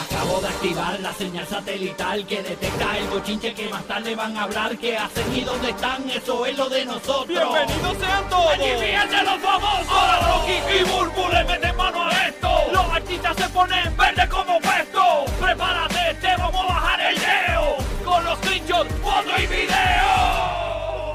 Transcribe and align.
Acabo 0.00 0.40
de 0.40 0.48
activar 0.48 0.98
la 1.00 1.12
señal 1.12 1.46
satelital 1.46 2.26
que 2.26 2.42
detecta 2.42 2.96
el 2.96 3.06
bochinche 3.08 3.52
que 3.52 3.68
más 3.68 3.84
tarde 3.84 4.14
van 4.14 4.34
a 4.34 4.44
hablar. 4.44 4.78
¿Qué 4.78 4.96
hacen 4.96 5.36
y 5.36 5.42
dónde 5.42 5.70
están? 5.70 6.08
Eso 6.08 6.46
es 6.46 6.56
lo 6.56 6.70
de 6.70 6.86
nosotros. 6.86 7.28
¡Bienvenidos 7.28 7.98
sean 7.98 8.28
todos! 8.30 8.54
¡Aquí 8.54 8.70
fíjense 8.80 9.22
los 9.22 9.40
famosos! 9.40 9.88
Ahora 9.90 10.20
Rocky 10.20 10.52
y 10.52 10.84
Burbu 10.84 11.28
le 11.28 11.44
meten 11.44 11.76
mano 11.76 12.06
a 12.06 12.12
esto. 12.28 12.48
Los 12.72 12.84
artistas 12.90 13.36
se 13.36 13.48
ponen 13.50 13.94
verde 13.94 14.26
como 14.30 14.58
puesto. 14.60 15.24
Prepárate, 15.38 16.14
te 16.14 16.36
vamos 16.36 16.64
a 16.64 16.66
bajar 16.72 17.00
el 17.02 17.14
leo. 17.16 17.76
Con 18.02 18.24
los 18.24 18.38
screenshots, 18.38 18.94
foto 19.02 19.30
y 19.36 19.46
video. 19.46 20.10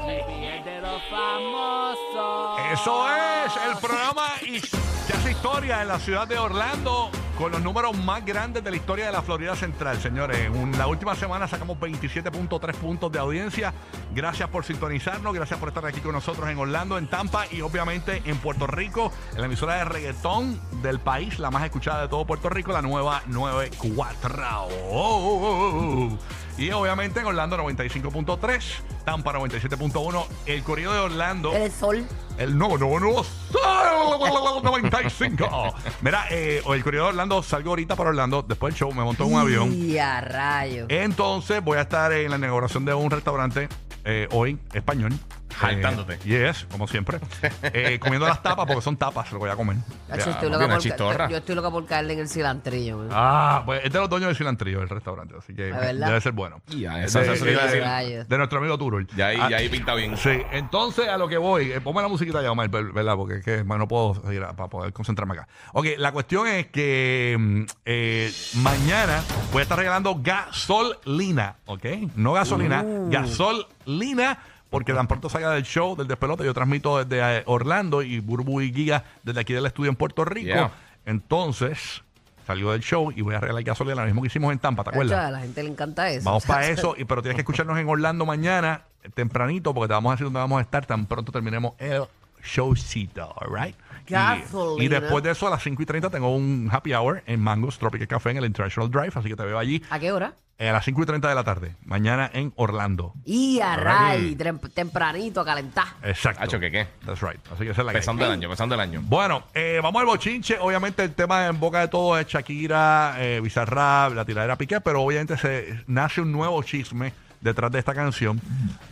Es 0.08 0.64
de 0.64 0.80
los 0.80 1.02
famosos. 1.10 2.60
Eso 2.72 3.08
es 3.08 3.52
el 3.68 3.76
programa 3.78 4.28
y 4.42 4.60
que 4.60 5.12
hace 5.12 5.32
historia 5.32 5.82
en 5.82 5.88
la 5.88 5.98
ciudad 5.98 6.28
de 6.28 6.38
Orlando 6.38 7.10
con 7.36 7.52
los 7.52 7.62
números 7.62 7.96
más 7.98 8.24
grandes 8.24 8.64
de 8.64 8.70
la 8.70 8.76
historia 8.76 9.06
de 9.06 9.12
la 9.12 9.22
Florida 9.22 9.54
Central, 9.54 10.00
señores. 10.00 10.38
En 10.46 10.76
la 10.78 10.86
última 10.86 11.14
semana 11.14 11.46
sacamos 11.46 11.78
27.3 11.78 12.74
puntos 12.74 13.12
de 13.12 13.18
audiencia. 13.18 13.74
Gracias 14.14 14.48
por 14.48 14.64
sintonizarnos, 14.64 15.34
gracias 15.34 15.60
por 15.60 15.68
estar 15.68 15.84
aquí 15.84 16.00
con 16.00 16.12
nosotros 16.12 16.48
en 16.48 16.58
Orlando, 16.58 16.96
en 16.96 17.08
Tampa 17.08 17.44
y 17.50 17.60
obviamente 17.60 18.22
en 18.24 18.38
Puerto 18.38 18.66
Rico, 18.66 19.12
en 19.34 19.40
la 19.40 19.46
emisora 19.46 19.74
de 19.76 19.84
reggaetón 19.84 20.58
del 20.82 20.98
país, 20.98 21.38
la 21.38 21.50
más 21.50 21.64
escuchada 21.64 22.02
de 22.02 22.08
todo 22.08 22.24
Puerto 22.24 22.48
Rico, 22.48 22.72
la 22.72 22.82
nueva 22.82 23.22
94. 23.26 24.66
Oh, 24.66 24.68
oh, 24.90 25.46
oh, 25.46 26.12
oh. 26.12 26.45
Y 26.58 26.70
obviamente 26.70 27.20
en 27.20 27.26
Orlando 27.26 27.58
95.3, 27.58 28.62
Tampa 29.04 29.32
97.1, 29.34 30.26
el 30.46 30.62
corrido 30.62 30.92
de 30.92 31.00
Orlando. 31.00 31.52
El 31.52 31.70
sol. 31.70 32.06
El 32.38 32.56
no, 32.56 32.78
no, 32.78 32.98
no. 32.98 33.24
Sol 33.24 34.62
95. 34.62 35.74
Mira, 36.00 36.26
eh, 36.30 36.62
el 36.66 36.82
corrido 36.82 37.04
de 37.04 37.10
Orlando 37.10 37.42
salgo 37.42 37.70
ahorita 37.70 37.94
para 37.94 38.10
Orlando. 38.10 38.42
Después 38.42 38.72
del 38.74 38.78
show 38.78 38.92
me 38.92 39.04
monto 39.04 39.24
en 39.24 39.34
un 39.34 39.40
avión. 39.40 39.72
Y 39.72 39.98
a 39.98 40.20
rayo. 40.20 40.86
Entonces 40.88 41.62
voy 41.62 41.78
a 41.78 41.82
estar 41.82 42.12
en 42.12 42.30
la 42.30 42.36
inauguración 42.36 42.84
de 42.84 42.94
un 42.94 43.10
restaurante 43.10 43.68
eh, 44.04 44.26
hoy, 44.30 44.58
español. 44.72 45.12
Jaltándote. 45.58 46.14
Eh, 46.14 46.18
yes, 46.48 46.66
como 46.70 46.86
siempre. 46.86 47.18
Eh, 47.62 47.98
comiendo 48.00 48.26
las 48.26 48.42
tapas 48.42 48.66
porque 48.66 48.82
son 48.82 48.96
tapas, 48.96 49.30
lo 49.32 49.38
voy 49.38 49.50
a 49.50 49.56
comer. 49.56 49.76
Hacho, 50.10 50.26
Ya, 50.26 50.30
estoy 50.32 50.48
no 50.50 50.54
loca 50.54 50.58
tiene 50.58 50.74
por- 50.74 50.82
chistorra. 50.82 51.28
yo 51.28 51.36
estoy 51.38 51.54
loca 51.54 51.70
por 51.70 51.86
caerle 51.86 52.12
en 52.14 52.18
el 52.20 52.28
cilantrillo. 52.28 52.98
man. 52.98 53.08
Ah, 53.12 53.62
pues 53.64 53.80
es 53.84 53.92
de 53.92 53.98
los 53.98 54.08
dueños 54.08 54.28
del 54.28 54.36
cilantrillo 54.36 54.80
del 54.80 54.88
restaurante, 54.88 55.34
así 55.38 55.54
que 55.54 55.64
¿De 55.64 55.72
verdad? 55.72 56.06
debe 56.08 56.20
ser 56.20 56.32
bueno. 56.32 56.60
Ya, 56.68 57.00
Es 57.02 57.06
eso- 57.14 57.20
de, 57.20 57.32
eso 57.34 57.44
le 57.44 57.52
iba 57.52 57.62
a 57.62 57.66
de- 57.66 57.70
decir. 57.72 57.82
Rayos. 57.84 58.28
de 58.28 58.38
nuestro 58.38 58.58
amigo 58.58 58.78
Turul. 58.78 59.06
Ya 59.16 59.28
ahí, 59.28 59.38
Ah, 59.40 59.50
ya 59.50 59.56
ahí 59.58 59.68
pinta 59.68 59.94
bien. 59.94 60.16
Sí, 60.16 60.30
entonces 60.52 61.08
a 61.08 61.16
lo 61.16 61.28
que 61.28 61.38
voy, 61.38 61.72
eh, 61.72 61.80
ponme 61.80 62.02
la 62.02 62.08
musiquita 62.08 62.42
ya, 62.42 62.50
Omar, 62.52 62.68
ver- 62.68 62.92
¿verdad? 62.92 63.14
Porque 63.16 63.36
es 63.36 63.44
que 63.44 63.64
man, 63.64 63.78
no 63.78 63.88
puedo 63.88 64.32
ir 64.32 64.42
a- 64.42 64.52
para 64.54 64.68
poder 64.68 64.92
concentrarme 64.92 65.34
acá. 65.34 65.48
Ok, 65.72 65.86
la 65.98 66.12
cuestión 66.12 66.46
es 66.46 66.66
que 66.68 67.36
mm, 67.38 67.62
eh, 67.84 68.32
mañana 68.56 69.22
voy 69.52 69.60
a 69.60 69.62
estar 69.62 69.78
regalando 69.78 70.16
gasolina, 70.22 71.56
¿ok? 71.66 71.84
No 72.16 72.32
gasolina, 72.32 72.84
gasolina, 73.08 74.38
porque 74.76 74.92
tan 74.92 75.08
pronto 75.08 75.30
salga 75.30 75.52
del 75.52 75.62
show, 75.62 75.96
del 75.96 76.06
despelote, 76.06 76.44
yo 76.44 76.52
transmito 76.52 77.02
desde 77.02 77.38
eh, 77.38 77.42
Orlando 77.46 78.02
y 78.02 78.20
Burbu 78.20 78.60
y 78.60 78.70
Giga 78.70 79.04
desde 79.22 79.40
aquí 79.40 79.54
del 79.54 79.64
estudio 79.64 79.88
en 79.88 79.96
Puerto 79.96 80.22
Rico. 80.22 80.48
Yeah. 80.48 80.70
Entonces, 81.06 82.02
salgo 82.46 82.72
del 82.72 82.82
show 82.82 83.10
y 83.10 83.22
voy 83.22 83.34
a 83.34 83.40
regalar 83.40 83.62
gasolina, 83.62 84.02
lo 84.02 84.04
mismo 84.04 84.20
que 84.20 84.26
hicimos 84.26 84.52
en 84.52 84.58
Tampa, 84.58 84.84
¿te 84.84 84.90
acuerdas? 84.90 85.18
a 85.18 85.30
la 85.30 85.40
gente 85.40 85.62
le 85.62 85.70
encanta 85.70 86.10
eso. 86.10 86.26
Vamos 86.26 86.44
para 86.44 86.68
eso, 86.68 86.94
y, 86.98 87.06
pero 87.06 87.22
tienes 87.22 87.36
que 87.36 87.40
escucharnos 87.40 87.78
en 87.78 87.88
Orlando 87.88 88.26
mañana, 88.26 88.82
tempranito, 89.14 89.72
porque 89.72 89.88
te 89.88 89.94
vamos 89.94 90.10
a 90.10 90.12
decir 90.12 90.26
dónde 90.26 90.40
vamos 90.40 90.58
a 90.58 90.60
estar 90.60 90.84
tan 90.84 91.06
pronto 91.06 91.32
terminemos 91.32 91.72
el 91.78 92.02
showcito, 92.44 93.34
alright? 93.40 93.74
Y, 94.06 94.12
Gasolina. 94.12 94.84
y 94.84 94.88
después 94.88 95.24
de 95.24 95.30
eso, 95.30 95.46
a 95.46 95.50
las 95.50 95.62
5 95.62 95.82
y 95.82 95.86
30, 95.86 96.10
tengo 96.10 96.36
un 96.36 96.68
happy 96.70 96.92
hour 96.92 97.22
en 97.24 97.40
Mangos 97.40 97.78
Tropical 97.78 98.06
Café 98.06 98.32
en 98.32 98.36
el 98.36 98.44
International 98.44 98.90
Drive, 98.90 99.12
así 99.14 99.30
que 99.30 99.36
te 99.36 99.42
veo 99.42 99.58
allí 99.58 99.82
¿A 99.88 99.98
qué 99.98 100.12
hora? 100.12 100.34
Eh, 100.58 100.70
a 100.70 100.72
las 100.72 100.84
5 100.84 101.02
y 101.02 101.06
30 101.06 101.28
de 101.28 101.34
la 101.34 101.44
tarde, 101.44 101.74
mañana 101.84 102.30
en 102.32 102.52
Orlando. 102.56 103.12
Y 103.24 103.60
a 103.60 103.76
ray, 103.76 104.36
tempranito 104.72 105.40
a 105.40 105.44
calentar. 105.44 105.86
Exacto. 106.02 106.42
Hacho, 106.42 106.58
¿qué 106.58 106.70
qué? 106.70 106.86
That's 107.04 107.20
right. 107.20 107.40
Así 107.52 107.64
que 107.64 107.70
esa 107.70 107.82
es 107.82 107.86
la 107.86 107.92
que. 107.92 107.98
Empezando 107.98 108.24
el 108.24 108.32
año, 108.32 108.44
empezando 108.46 108.74
el 108.74 108.80
año. 108.80 109.02
Bueno, 109.04 109.44
eh, 109.54 109.80
vamos 109.82 110.00
al 110.00 110.06
bochinche. 110.06 110.58
Obviamente 110.58 111.04
el 111.04 111.12
tema 111.14 111.46
en 111.46 111.60
boca 111.60 111.80
de 111.80 111.88
todo 111.88 112.18
es 112.18 112.26
Shakira, 112.26 113.16
eh, 113.18 113.40
Bizarrap, 113.42 114.14
la 114.14 114.24
tiradera 114.24 114.56
Piqué, 114.56 114.80
pero 114.80 115.02
obviamente 115.02 115.36
se 115.36 115.84
nace 115.86 116.22
un 116.22 116.32
nuevo 116.32 116.62
chisme 116.62 117.12
detrás 117.42 117.70
de 117.70 117.78
esta 117.78 117.94
canción. 117.94 118.40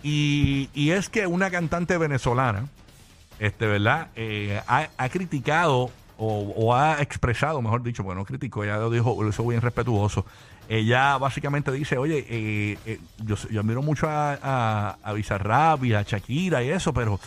Y, 0.02 0.68
y 0.74 0.90
es 0.90 1.08
que 1.08 1.26
una 1.26 1.50
cantante 1.50 1.96
venezolana, 1.96 2.66
este, 3.38 3.66
¿verdad? 3.66 4.08
Eh, 4.16 4.60
ha, 4.68 4.88
ha 4.98 5.08
criticado 5.08 5.90
o, 6.16 6.52
o 6.56 6.74
ha 6.74 7.00
expresado, 7.02 7.60
mejor 7.60 7.82
dicho, 7.82 8.04
porque 8.04 8.18
no 8.18 8.24
criticó, 8.24 8.64
ella 8.64 8.76
lo 8.76 8.90
dijo, 8.90 9.20
lo 9.20 9.28
hizo 9.28 9.46
bien 9.46 9.60
respetuoso. 9.60 10.24
Ella 10.68 11.18
básicamente 11.18 11.70
dice, 11.72 11.98
oye, 11.98 12.24
eh, 12.28 12.78
eh, 12.86 13.00
yo, 13.24 13.36
yo 13.50 13.60
admiro 13.60 13.82
mucho 13.82 14.08
a, 14.08 14.38
a, 14.42 14.96
a 15.02 15.12
Bizarrap 15.12 15.84
y 15.84 15.94
a 15.94 16.02
Shakira 16.02 16.62
y 16.62 16.70
eso, 16.70 16.92
pero 16.94 17.20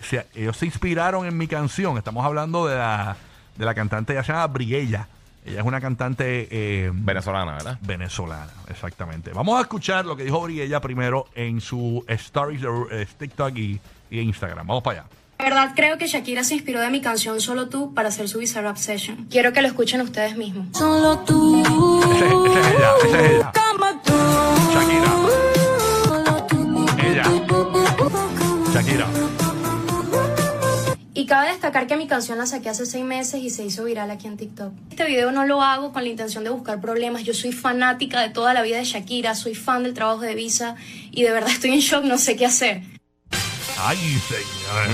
se- 0.00 0.26
ellos 0.34 0.56
se 0.56 0.66
inspiraron 0.66 1.26
en 1.26 1.36
mi 1.36 1.46
canción. 1.46 1.96
Estamos 1.98 2.24
hablando 2.24 2.66
de 2.66 2.76
la, 2.76 3.16
de 3.56 3.64
la 3.64 3.74
cantante, 3.74 4.12
ella 4.12 4.22
se 4.24 4.32
llama 4.32 4.46
Briguella. 4.48 5.08
Ella 5.46 5.60
es 5.60 5.66
una 5.66 5.80
cantante 5.80 6.48
eh, 6.50 6.90
Venezolana, 6.94 7.52
¿verdad? 7.52 7.78
venezolana, 7.82 8.50
exactamente. 8.68 9.30
Vamos 9.32 9.58
a 9.58 9.60
escuchar 9.62 10.06
lo 10.06 10.16
que 10.16 10.24
dijo 10.24 10.40
Briguella 10.40 10.80
primero 10.80 11.26
en 11.34 11.60
su 11.60 12.02
stories 12.08 12.62
de 12.62 12.68
eh, 13.02 13.06
TikTok 13.18 13.54
y, 13.56 13.78
y 14.10 14.20
Instagram. 14.20 14.66
Vamos 14.66 14.82
para 14.82 15.00
allá. 15.02 15.08
La 15.38 15.44
verdad 15.44 15.72
creo 15.74 15.98
que 15.98 16.06
Shakira 16.06 16.44
se 16.44 16.54
inspiró 16.54 16.80
de 16.80 16.90
mi 16.90 17.00
canción 17.00 17.40
Solo 17.40 17.68
tú 17.68 17.92
para 17.92 18.08
hacer 18.08 18.28
su 18.28 18.38
Bizarrap 18.38 18.76
Session. 18.76 19.26
Quiero 19.30 19.52
que 19.52 19.62
lo 19.62 19.68
escuchen 19.68 20.00
ustedes 20.00 20.36
mismos. 20.36 20.68
Solo 20.76 21.18
tú. 21.20 21.62
Ese, 22.14 22.26
ese 22.26 22.60
es 22.60 22.66
ella, 22.66 22.90
ese 23.04 23.08
es 23.08 23.30
ella. 23.32 23.52
Shakira. 24.72 25.12
Solo 26.04 26.46
tú. 26.46 26.86
Ella. 27.02 27.24
Shakira. 28.72 29.06
Y 31.16 31.26
cabe 31.26 31.48
destacar 31.48 31.86
que 31.86 31.96
mi 31.96 32.08
canción 32.08 32.38
la 32.38 32.46
saqué 32.46 32.70
hace 32.70 32.86
seis 32.86 33.04
meses 33.04 33.40
y 33.40 33.50
se 33.50 33.64
hizo 33.64 33.84
viral 33.84 34.10
aquí 34.10 34.26
en 34.26 34.36
TikTok. 34.36 34.72
Este 34.90 35.04
video 35.04 35.30
no 35.30 35.46
lo 35.46 35.62
hago 35.62 35.92
con 35.92 36.02
la 36.02 36.08
intención 36.08 36.42
de 36.42 36.50
buscar 36.50 36.80
problemas. 36.80 37.22
Yo 37.22 37.34
soy 37.34 37.52
fanática 37.52 38.20
de 38.20 38.30
toda 38.30 38.52
la 38.52 38.62
vida 38.62 38.78
de 38.78 38.84
Shakira, 38.84 39.34
soy 39.34 39.54
fan 39.54 39.84
del 39.84 39.94
trabajo 39.94 40.22
de 40.22 40.34
Visa 40.34 40.74
y 41.12 41.22
de 41.22 41.30
verdad 41.30 41.50
estoy 41.50 41.70
en 41.70 41.80
shock, 41.80 42.04
no 42.04 42.18
sé 42.18 42.34
qué 42.34 42.46
hacer. 42.46 42.82
Ay, 43.86 44.18
señor. 44.28 44.88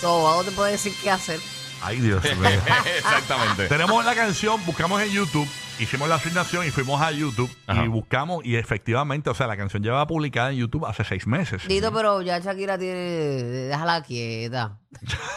Todo 0.00 0.42
te 0.42 0.50
puede 0.50 0.72
decir 0.72 0.92
qué 1.02 1.10
hacer. 1.10 1.40
Ay, 1.80 2.00
Dios 2.00 2.22
mío. 2.36 2.50
Exactamente. 2.96 3.68
Tenemos 3.68 4.04
la 4.04 4.14
canción, 4.16 4.64
buscamos 4.66 5.00
en 5.00 5.10
YouTube, 5.10 5.48
hicimos 5.78 6.08
la 6.08 6.16
asignación 6.16 6.66
y 6.66 6.70
fuimos 6.70 7.00
a 7.00 7.10
YouTube 7.12 7.50
Ajá. 7.66 7.84
y 7.84 7.88
buscamos 7.88 8.44
y 8.44 8.56
efectivamente, 8.56 9.30
o 9.30 9.34
sea, 9.34 9.46
la 9.46 9.56
canción 9.56 9.82
lleva 9.82 10.06
publicada 10.06 10.50
en 10.50 10.56
YouTube 10.58 10.86
hace 10.86 11.04
seis 11.04 11.26
meses. 11.26 11.66
Dito, 11.68 11.92
pero 11.92 12.22
ya 12.22 12.38
Shakira 12.38 12.78
tiene. 12.78 12.98
Déjala 12.98 14.02
quieta. 14.02 14.78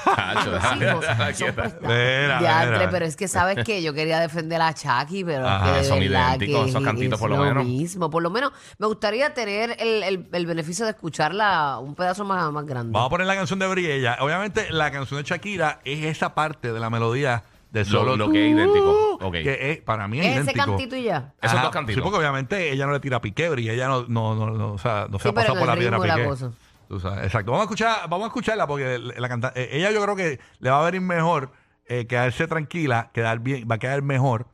Hacho, 0.06 0.60
Sí, 0.62 0.80
déjala 0.80 1.34
quieta. 1.34 1.64
Mira, 1.82 2.40
mira. 2.40 2.90
pero 2.90 3.06
es 3.06 3.16
que 3.16 3.28
sabes 3.28 3.64
que 3.66 3.84
yo 3.84 3.94
quería 3.94 4.20
defender 4.20 4.62
a 4.62 4.74
Chucky, 4.74 5.24
pero 5.24 5.48
Ajá, 5.48 5.74
que 5.74 5.78
de 5.80 5.84
son 5.84 6.02
idénticos, 6.02 6.64
que 6.64 6.70
esos 6.70 6.84
cantitos 6.84 7.14
es 7.18 7.20
por 7.20 7.30
lo 7.30 7.38
menos. 7.38 7.66
mismo. 7.66 8.10
Por 8.10 8.24
lo 8.24 8.30
menos 8.30 8.52
me 8.78 8.88
gustaría 8.88 9.34
tener 9.34 9.76
el, 9.80 10.04
el- 10.04 10.28
el 10.32 10.46
beneficio 10.46 10.86
de 10.86 10.92
escucharla 10.92 11.80
un 11.80 11.96
pedazo 11.96 12.24
más, 12.26 12.52
más 12.52 12.66
grande. 12.66 12.92
Vamos 12.94 13.08
a 13.08 13.10
poner 13.10 13.28
la 13.28 13.36
canción 13.36 13.60
de 13.60 13.68
Briella. 13.68 14.18
Obviamente, 14.22 14.68
la 14.72 14.92
canción 14.92 15.22
de 15.22 15.28
Shakira 15.28 15.80
es 15.84 16.04
esa 16.06 16.34
parte 16.34 16.72
de 16.74 16.80
la 16.80 16.90
melodía 16.90 17.44
de 17.72 17.80
Lo- 17.80 17.86
solo 17.86 18.16
lo 18.18 18.30
que 18.30 18.46
es 18.48 18.54
idéntico. 18.54 19.18
Ok. 19.22 19.34
Que 19.34 19.72
es- 19.72 19.82
para 19.82 20.08
mí 20.08 20.20
es, 20.20 20.26
¿Es 20.26 20.32
ese 20.32 20.42
idéntico. 20.44 20.66
cantito 20.66 20.96
y 20.98 21.04
ya? 21.04 21.34
Esos 21.42 21.56
Ajá, 21.56 21.64
dos 21.64 21.72
cantitos. 21.72 21.96
Sí, 21.96 22.02
porque 22.04 22.18
obviamente 22.20 22.72
ella 22.72 22.86
no 22.86 22.92
le 22.92 23.00
tira 23.00 23.18
a 23.18 23.22
Piqué, 23.22 23.50
Briella 23.50 23.74
ella 23.74 23.88
no, 23.88 24.06
no, 24.08 24.36
no, 24.36 24.48
no, 24.52 24.74
o 24.74 24.78
sea, 24.78 25.08
no 25.10 25.18
se 25.20 25.24
Sí, 25.24 25.30
ha 25.30 25.34
pasado 25.34 25.58
por 25.58 25.68
la 25.68 25.74
el 25.74 25.80
piedra 25.80 25.96
a 25.98 26.00
ritmo 26.00 26.06
y 26.06 26.08
la 26.10 26.16
Piqué. 26.16 26.28
cosa. 26.28 26.52
Tú 26.88 27.00
sabes, 27.00 27.24
exacto. 27.24 27.52
Vamos 27.52 27.62
a 27.64 27.66
escuchar, 27.66 27.98
vamos 28.10 28.26
a 28.26 28.28
escucharla 28.28 28.68
porque 28.68 29.00
la 29.00 29.30
canta- 29.30 29.54
eh, 29.56 29.70
ella 29.72 29.92
yo 29.92 30.02
creo 30.04 30.16
que 30.16 30.40
le 30.60 30.70
va 30.70 30.82
a 30.82 30.86
venir 30.86 31.02
mejor 31.02 31.52
eh, 31.88 32.06
quedarse 32.08 32.48
tranquila, 32.48 33.10
quedar 33.14 33.40
bien, 33.40 33.66
va 33.70 33.76
a 33.76 33.80
quedar 33.80 34.02
mejor 34.02 34.48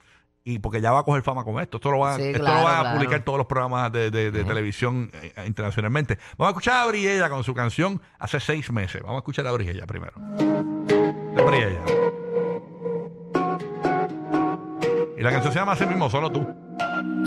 y 0.44 0.60
porque 0.60 0.80
ya 0.80 0.92
va 0.92 1.00
a 1.00 1.04
coger 1.04 1.24
fama 1.24 1.44
con 1.44 1.60
esto. 1.60 1.78
Esto 1.78 1.92
lo 1.92 2.00
van, 2.00 2.18
Sí, 2.18 2.28
esto 2.28 2.40
claro, 2.40 2.60
lo 2.60 2.64
van 2.66 2.76
a 2.76 2.80
claro. 2.82 2.96
publicar 2.98 3.22
todos 3.24 3.38
los 3.40 3.48
programas 3.48 3.92
de, 3.92 4.12
de- 4.12 4.32
de 4.32 4.44
televisión 4.44 5.10
eh, 5.14 5.34
internacionalmente. 5.48 6.18
Vamos 6.38 6.50
a 6.50 6.52
escuchar 6.52 6.84
a 6.84 6.88
Briella 6.88 7.30
con 7.30 7.44
su 7.44 7.54
canción 7.56 8.00
hace 8.20 8.40
seis 8.40 8.72
meses. 8.72 9.02
Vamos 9.02 9.16
a 9.16 9.20
escuchar 9.20 9.46
a 9.48 9.52
Briella 9.52 9.86
primero. 9.88 10.14
De 10.38 11.44
Briella. 11.44 11.80
Y 15.18 15.24
la 15.24 15.32
canción 15.32 15.52
se 15.52 15.60
llama 15.60 15.72
así 15.72 15.84
mismo, 15.88 16.08
solo 16.12 16.32
tú. 16.32 16.46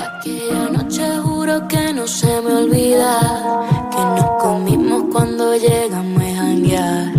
Aquella 0.01 0.69
noche 0.71 1.19
juro 1.25 1.67
que 1.67 1.93
no 1.93 2.07
se 2.07 2.41
me 2.41 2.55
olvida 2.55 3.19
que 3.91 3.99
nos 3.99 4.31
comimos 4.41 5.05
cuando 5.11 5.57
llegamos 5.57 6.23
a 6.23 6.37
janguear. 6.37 7.13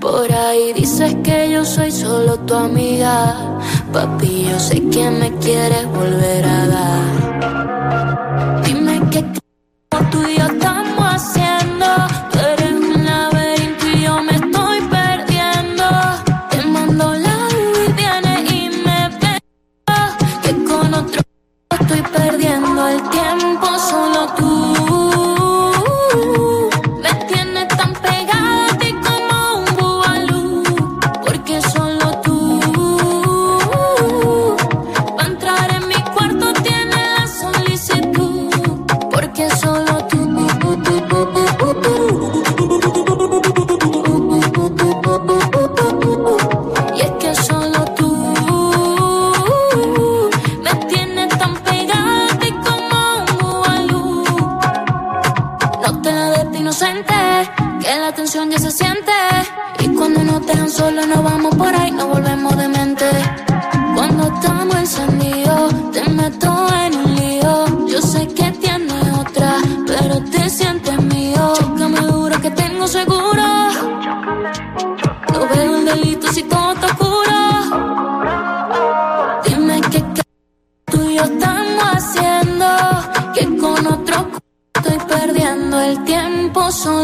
Por 0.00 0.32
ahí 0.32 0.72
dices 0.74 1.16
que 1.24 1.50
yo 1.50 1.64
soy 1.64 1.90
solo 1.90 2.38
tu 2.38 2.54
amiga. 2.54 3.58
Papi, 3.92 4.46
yo 4.48 4.60
sé 4.60 4.80
que 4.88 5.10
me 5.10 5.32
quieres 5.38 5.86
volver 5.88 6.44
a 6.44 6.66
dar. 6.68 8.62
Dime 8.62 9.00
qué 9.10 9.24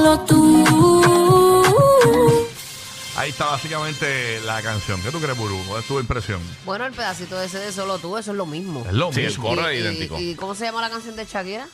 solo 0.03 0.19
tú. 0.27 0.65
Ahí 3.17 3.31
está 3.31 3.47
básicamente 3.47 4.41
la 4.45 4.61
canción. 4.63 5.01
¿Qué 5.01 5.11
tú 5.11 5.21
crees, 5.21 5.37
Buru? 5.39 5.57
¿Cuál 5.69 5.81
es 5.81 5.87
tu 5.87 6.01
impresión? 6.01 6.41
Bueno, 6.65 6.87
el 6.87 6.93
pedacito 6.93 7.41
ese 7.41 7.59
de 7.59 7.71
solo 7.71 7.99
tú, 7.99 8.17
eso 8.17 8.33
es 8.33 8.37
lo 8.37 8.47
mismo. 8.47 8.83
Es 8.87 8.93
lo 8.93 9.13
Sí, 9.13 9.21
el 9.21 9.27
mismo. 9.27 9.49
coro 9.49 9.63
¿Y- 9.73 9.77
es 9.77 9.81
y- 9.81 9.85
idéntico. 9.85 10.19
¿Y 10.19 10.35
cómo 10.35 10.55
se 10.57 10.65
llama 10.65 10.81
la 10.81 10.91
canción 10.91 11.15
de 11.15 11.25
Shakira? 11.25 11.69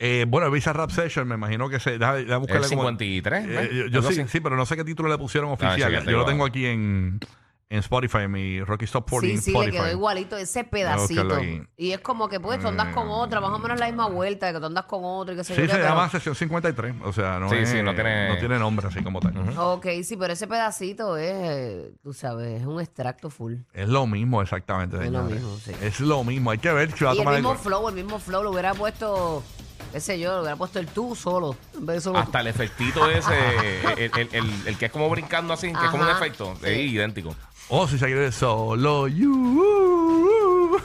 Eh, 0.00 0.24
bueno, 0.26 0.46
el 0.48 0.52
Visa 0.52 0.72
Rap 0.72 0.90
Session, 0.90 1.28
me 1.28 1.34
imagino 1.36 1.68
que 1.68 1.78
se. 1.78 1.98
Deja, 1.98 2.14
deja 2.14 2.38
buscarle 2.38 2.64
El 2.66 2.70
como- 2.70 2.82
53, 2.88 3.44
Eh, 3.46 3.68
yo- 3.72 3.86
yo 3.86 3.98
Algo 3.98 4.10
sí, 4.10 4.20
así. 4.22 4.30
sí, 4.32 4.40
pero 4.40 4.56
no 4.56 4.64
sé 4.66 4.74
qué 4.76 4.82
título 4.84 5.08
le 5.10 5.18
pusieron 5.18 5.50
Ah, 5.50 5.54
oficial. 5.54 5.76
chécate, 5.92 6.06
yo 6.10 6.16
lo 6.16 6.24
va. 6.24 6.28
tengo 6.30 6.44
aquí 6.46 6.64
en, 6.66 7.20
en 7.70 7.78
Spotify, 7.78 8.18
en 8.22 8.32
mi 8.32 8.60
Rocky 8.64 8.84
Stop 8.84 9.08
40 9.08 9.28
Sí, 9.28 9.36
en 9.36 9.42
sí, 9.42 9.50
le 9.52 9.58
Spotify. 9.58 9.76
quedó 9.84 9.90
igualito 9.96 10.36
ese 10.36 10.64
pedacito. 10.64 11.38
Y 11.76 11.92
es 11.92 12.00
como 12.00 12.28
que 12.28 12.40
pues 12.40 12.58
tú 12.60 12.66
andas 12.66 12.92
con 12.92 13.08
otra, 13.08 13.40
más 13.40 13.50
o 13.52 13.58
menos 13.60 13.78
la 13.78 13.86
misma 13.86 14.08
vuelta, 14.08 14.46
de 14.48 14.54
que 14.54 14.58
tú 14.58 14.66
andas 14.66 14.84
con 14.86 15.02
otro 15.04 15.32
y 15.34 15.36
que 15.36 15.44
se 15.44 15.54
Sí, 15.54 15.68
se 15.68 15.78
llama 15.78 16.08
Sesión 16.10 16.34
53. 16.34 16.96
O 17.04 17.12
sea, 17.12 17.38
no, 17.38 17.48
Sí, 17.48 17.56
es- 17.58 17.68
sí, 17.70 17.80
no 17.82 17.94
tiene- 17.94 18.28
no 18.28 18.38
tiene 18.38 18.58
nombre 18.58 18.88
así 18.88 19.02
como 19.04 19.20
tal. 19.20 19.34
Ok, 19.56 19.86
sí, 20.02 20.16
pero 20.16 20.32
ese 20.32 20.48
pedacito 20.48 21.16
es, 21.16 21.32
eh, 21.32 21.92
tú 22.02 22.12
sabes, 22.12 22.60
es 22.60 22.66
un 22.66 22.80
extracto 22.80 23.30
full. 23.30 23.54
Es 23.72 23.88
lo 23.88 24.04
mismo, 24.06 24.42
exactamente. 24.42 24.96
Es 24.96 25.10
lo 25.12 25.20
señores. 25.20 25.40
mismo, 25.40 25.56
sí. 25.64 25.72
Es 25.80 26.00
lo 26.00 26.24
mismo. 26.24 26.50
Hay 26.50 26.58
que 26.58 26.72
ver 26.72 26.90
si 26.90 27.04
va 27.04 27.12
a 27.12 27.14
Y 27.14 27.18
el 27.18 27.22
tomar 27.24 27.34
el 27.36 27.42
mismo 27.42 27.56
flow, 27.56 27.88
el 27.88 27.94
mismo 27.94 28.18
flow, 28.18 28.42
lo 28.42 28.50
hubiera 28.50 28.74
puesto, 28.74 29.44
qué 29.92 30.00
sé 30.00 30.18
yo, 30.18 30.32
lo 30.34 30.40
hubiera 30.40 30.56
puesto 30.56 30.80
el 30.80 30.88
tú 30.88 31.14
solo, 31.14 31.54
en 31.74 31.86
vez 31.86 31.96
de 31.96 32.00
solo 32.00 32.18
Hasta 32.18 32.40
el 32.40 32.48
efectito 32.48 33.08
ese, 33.08 33.30
el, 33.96 34.10
el- 34.18 34.28
el- 34.32 34.66
el 34.66 34.76
que 34.76 34.86
es 34.86 34.90
como 34.92 35.08
brincando 35.08 35.52
así, 35.54 35.68
que 35.72 35.84
es 35.84 35.90
como 35.90 36.02
un 36.02 36.08
Ajá, 36.10 36.18
efecto, 36.18 36.54
sí. 36.60 36.66
es 36.68 36.76
idéntico. 36.90 37.34
Oh, 37.70 37.86
si 37.86 37.98
se 37.98 38.06
quiere 38.06 38.32
solo 38.32 39.06
you. 39.08 40.76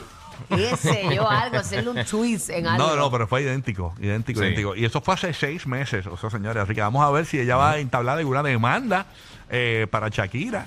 qué 0.48 0.76
sé 0.76 1.08
yo, 1.14 1.28
algo, 1.28 1.58
hacerle 1.58 1.90
un 1.90 2.04
twist 2.04 2.50
en 2.50 2.66
algo. 2.66 2.86
No, 2.86 2.96
no, 2.96 3.10
pero 3.10 3.26
fue 3.26 3.42
idéntico, 3.42 3.94
idéntico, 4.00 4.38
Sí. 4.40 4.46
idéntico. 4.46 4.76
Y 4.76 4.84
eso 4.84 5.00
fue 5.00 5.14
hace 5.14 5.32
seis 5.34 5.66
meses, 5.66 6.06
o 6.06 6.16
sea, 6.16 6.30
señores. 6.30 6.62
Así 6.62 6.74
que 6.74 6.80
vamos 6.80 7.04
a 7.04 7.10
ver 7.10 7.26
si 7.26 7.40
ella 7.40 7.56
va 7.56 7.72
a 7.72 7.78
entablar 7.78 8.18
alguna 8.18 8.42
demanda 8.42 9.06
eh, 9.50 9.86
para 9.90 10.08
Shakira. 10.08 10.66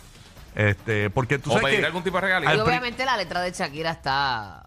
Este, 0.55 1.09
porque 1.09 1.39
tú 1.39 1.51
O 1.51 1.53
sabes 1.53 1.67
pedir 1.67 1.79
que- 1.81 1.85
algún 1.85 2.03
tipo 2.03 2.17
de 2.17 2.21
regalo. 2.21 2.45
Y 2.45 2.47
al 2.49 2.53
pri- 2.59 2.61
obviamente 2.67 3.05
la 3.05 3.15
letra 3.15 3.41
de 3.41 3.51
Shakira 3.51 3.91
está 3.91 4.65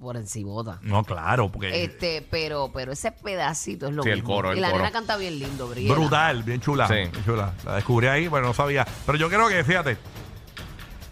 por 0.00 0.16
encimota. 0.16 0.78
No, 0.82 1.04
claro, 1.04 1.50
porque 1.50 1.84
Este, 1.84 2.26
pero, 2.30 2.70
pero 2.72 2.92
ese 2.92 3.12
pedacito 3.12 3.86
es 3.88 3.92
lo 3.94 4.02
Sí, 4.02 4.10
el 4.10 4.16
mismo. 4.16 4.34
coro, 4.34 4.52
el 4.52 4.58
y 4.58 4.60
la 4.60 4.70
coro. 4.70 4.78
nena 4.84 4.92
canta 4.92 5.16
bien 5.16 5.38
lindo, 5.38 5.68
Briela. 5.68 5.94
brutal, 5.94 6.42
bien 6.44 6.60
chula, 6.60 6.86
Sí. 6.88 6.94
bien 6.94 7.12
chula. 7.24 7.52
La 7.64 7.74
descubrí 7.76 8.06
ahí, 8.08 8.28
pero 8.28 8.42
no 8.46 8.54
sabía. 8.54 8.86
Pero 9.06 9.18
yo 9.18 9.28
creo 9.28 9.48
que, 9.48 9.62
fíjate, 9.64 9.96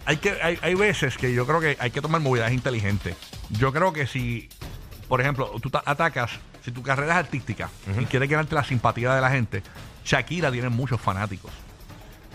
hay 0.07 0.17
que 0.17 0.31
hay, 0.41 0.57
hay 0.61 0.73
veces 0.73 1.17
que 1.17 1.33
yo 1.33 1.45
creo 1.45 1.59
que 1.59 1.77
hay 1.79 1.91
que 1.91 2.01
tomar 2.01 2.21
movidas 2.21 2.51
inteligentes. 2.53 3.15
Yo 3.49 3.71
creo 3.73 3.91
que 3.93 4.07
si, 4.07 4.47
por 5.07 5.21
ejemplo, 5.21 5.51
tú 5.61 5.69
ta- 5.69 5.83
atacas, 5.85 6.31
si 6.63 6.71
tu 6.71 6.81
carrera 6.81 7.11
es 7.13 7.17
artística 7.19 7.69
y 8.01 8.05
quieres 8.05 8.29
ganarte 8.29 8.55
la 8.55 8.63
simpatía 8.63 9.13
de 9.13 9.21
la 9.21 9.29
gente, 9.29 9.61
Shakira 10.05 10.51
tiene 10.51 10.69
muchos 10.69 10.99
fanáticos. 11.01 11.51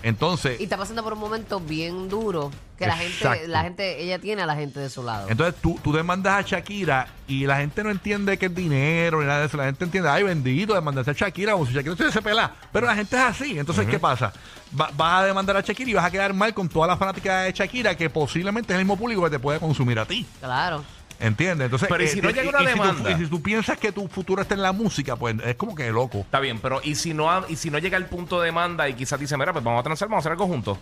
Entonces, 0.02 0.60
Y 0.60 0.64
está 0.64 0.76
pasando 0.76 1.02
por 1.02 1.12
un 1.12 1.18
momento 1.20 1.60
bien 1.60 2.08
duro 2.08 2.50
que 2.78 2.86
la 2.86 2.96
gente, 2.96 3.46
la 3.46 3.62
gente, 3.62 4.02
ella 4.02 4.18
tiene 4.18 4.42
a 4.42 4.46
la 4.46 4.56
gente 4.56 4.80
de 4.80 4.90
su 4.90 5.02
lado. 5.04 5.28
Entonces 5.28 5.60
tú, 5.62 5.78
tú 5.84 5.92
demandas 5.92 6.34
a 6.34 6.42
Shakira 6.42 7.06
y 7.28 7.46
la 7.46 7.58
gente 7.58 7.84
no 7.84 7.90
entiende 7.90 8.36
que 8.38 8.46
es 8.46 8.54
dinero 8.54 9.20
ni 9.20 9.26
nada 9.26 9.40
de 9.40 9.46
eso. 9.46 9.56
La 9.56 9.66
gente 9.66 9.84
entiende, 9.84 10.08
ay, 10.08 10.24
bendito, 10.24 10.74
demandaste 10.74 11.12
a 11.12 11.14
Shakira 11.14 11.52
como 11.52 11.64
si 11.66 11.72
Shakira 11.72 12.10
se 12.10 12.20
pela. 12.22 12.52
Pero 12.72 12.86
la 12.86 12.96
gente 12.96 13.14
es 13.16 13.22
así. 13.22 13.56
Entonces, 13.58 13.86
¿qué 13.86 14.00
pasa? 14.00 14.32
Va- 14.78 14.90
vas 14.96 15.22
a 15.22 15.26
demandar 15.26 15.56
a 15.56 15.60
Shakira 15.60 15.90
y 15.90 15.94
vas 15.94 16.04
a 16.06 16.10
quedar 16.10 16.32
mal 16.34 16.52
con 16.54 16.68
toda 16.68 16.88
la 16.88 16.96
fanática 16.96 17.42
de 17.42 17.52
Shakira 17.52 17.96
que 17.96 18.10
posiblemente 18.10 18.72
es 18.72 18.78
el 18.80 18.84
mismo 18.84 18.96
público 18.96 19.22
que 19.22 19.30
te 19.30 19.38
puede 19.38 19.60
consumir 19.60 19.98
a 20.00 20.04
ti. 20.06 20.26
Claro. 20.40 20.82
¿Entiendes? 21.22 21.66
Entonces, 21.66 21.88
Pero 21.88 22.02
¿y 22.02 22.08
si 22.08 22.20
no 22.20 22.30
llega 22.30 22.48
una 22.50 22.58
si 22.58 22.64
tú- 22.64 22.70
demanda? 22.72 23.10
y 23.12 23.14
si 23.16 23.26
tú 23.28 23.40
piensas 23.40 23.78
que 23.78 23.92
tu 23.92 24.08
futuro 24.08 24.42
está 24.42 24.54
en 24.54 24.62
la 24.62 24.72
música, 24.72 25.14
pues 25.16 25.36
es 25.44 25.54
como 25.54 25.74
que 25.76 25.90
loco. 25.92 26.18
Está 26.18 26.40
bien, 26.40 26.58
pero 26.58 26.80
¿y 26.82 26.96
si 26.96 27.14
no 27.14 27.30
ha- 27.30 27.44
y 27.48 27.54
si 27.56 27.70
no 27.70 27.78
llega 27.78 27.96
el 27.96 28.06
punto 28.06 28.40
de 28.40 28.46
demanda 28.46 28.88
y 28.88 28.94
quizás 28.94 29.20
dice, 29.20 29.36
mira, 29.36 29.52
pues 29.52 29.64
vamos 29.64 29.78
a 29.80 29.82
transar, 29.84 30.08
vamos 30.08 30.18
a 30.18 30.22
hacer 30.22 30.32
algo 30.32 30.46
juntos? 30.48 30.78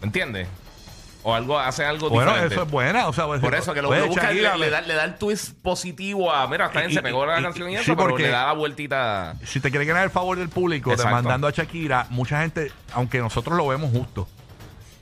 ¿Me 0.00 0.06
entiendes? 0.06 0.48
O 1.22 1.32
algo, 1.34 1.58
hace 1.58 1.84
algo 1.86 2.10
Bueno, 2.10 2.32
diferente. 2.32 2.54
eso 2.56 2.64
es 2.64 2.70
buena. 2.70 3.06
O 3.08 3.12
sea, 3.12 3.26
pues, 3.26 3.40
Por 3.40 3.54
eso 3.54 3.72
que 3.72 3.80
lo 3.80 3.88
oye, 3.90 4.02
que 4.02 4.08
busca 4.08 4.22
es- 4.24 4.28
Shakira, 4.36 4.56
le, 4.56 4.66
le 4.66 4.70
da, 4.70 4.80
le 4.82 4.94
da 4.94 5.04
el 5.04 5.14
twist 5.14 5.54
positivo 5.62 6.30
a, 6.32 6.46
mira, 6.48 6.66
está 6.66 6.80
bien, 6.80 6.90
Y- 6.90 6.94
se 6.94 7.00
pegó 7.02 7.24
la 7.24 7.38
y- 7.40 7.42
canción 7.44 7.70
y 7.70 7.76
eso, 7.76 7.96
pero 7.96 8.08
porque- 8.10 8.24
le 8.24 8.28
da 8.30 8.46
la 8.46 8.52
vueltita. 8.54 9.36
si 9.44 9.60
te 9.60 9.70
quiere 9.70 9.86
ganar 9.86 10.02
el 10.04 10.10
favor 10.10 10.36
del 10.36 10.48
público 10.50 10.90
Exacto. 10.90 11.08
demandando 11.16 11.46
a 11.46 11.50
Shakira, 11.52 12.08
mucha 12.10 12.40
gente, 12.42 12.72
aunque 12.92 13.20
nosotros 13.20 13.56
lo 13.56 13.66
vemos 13.68 13.90
justo, 13.92 14.28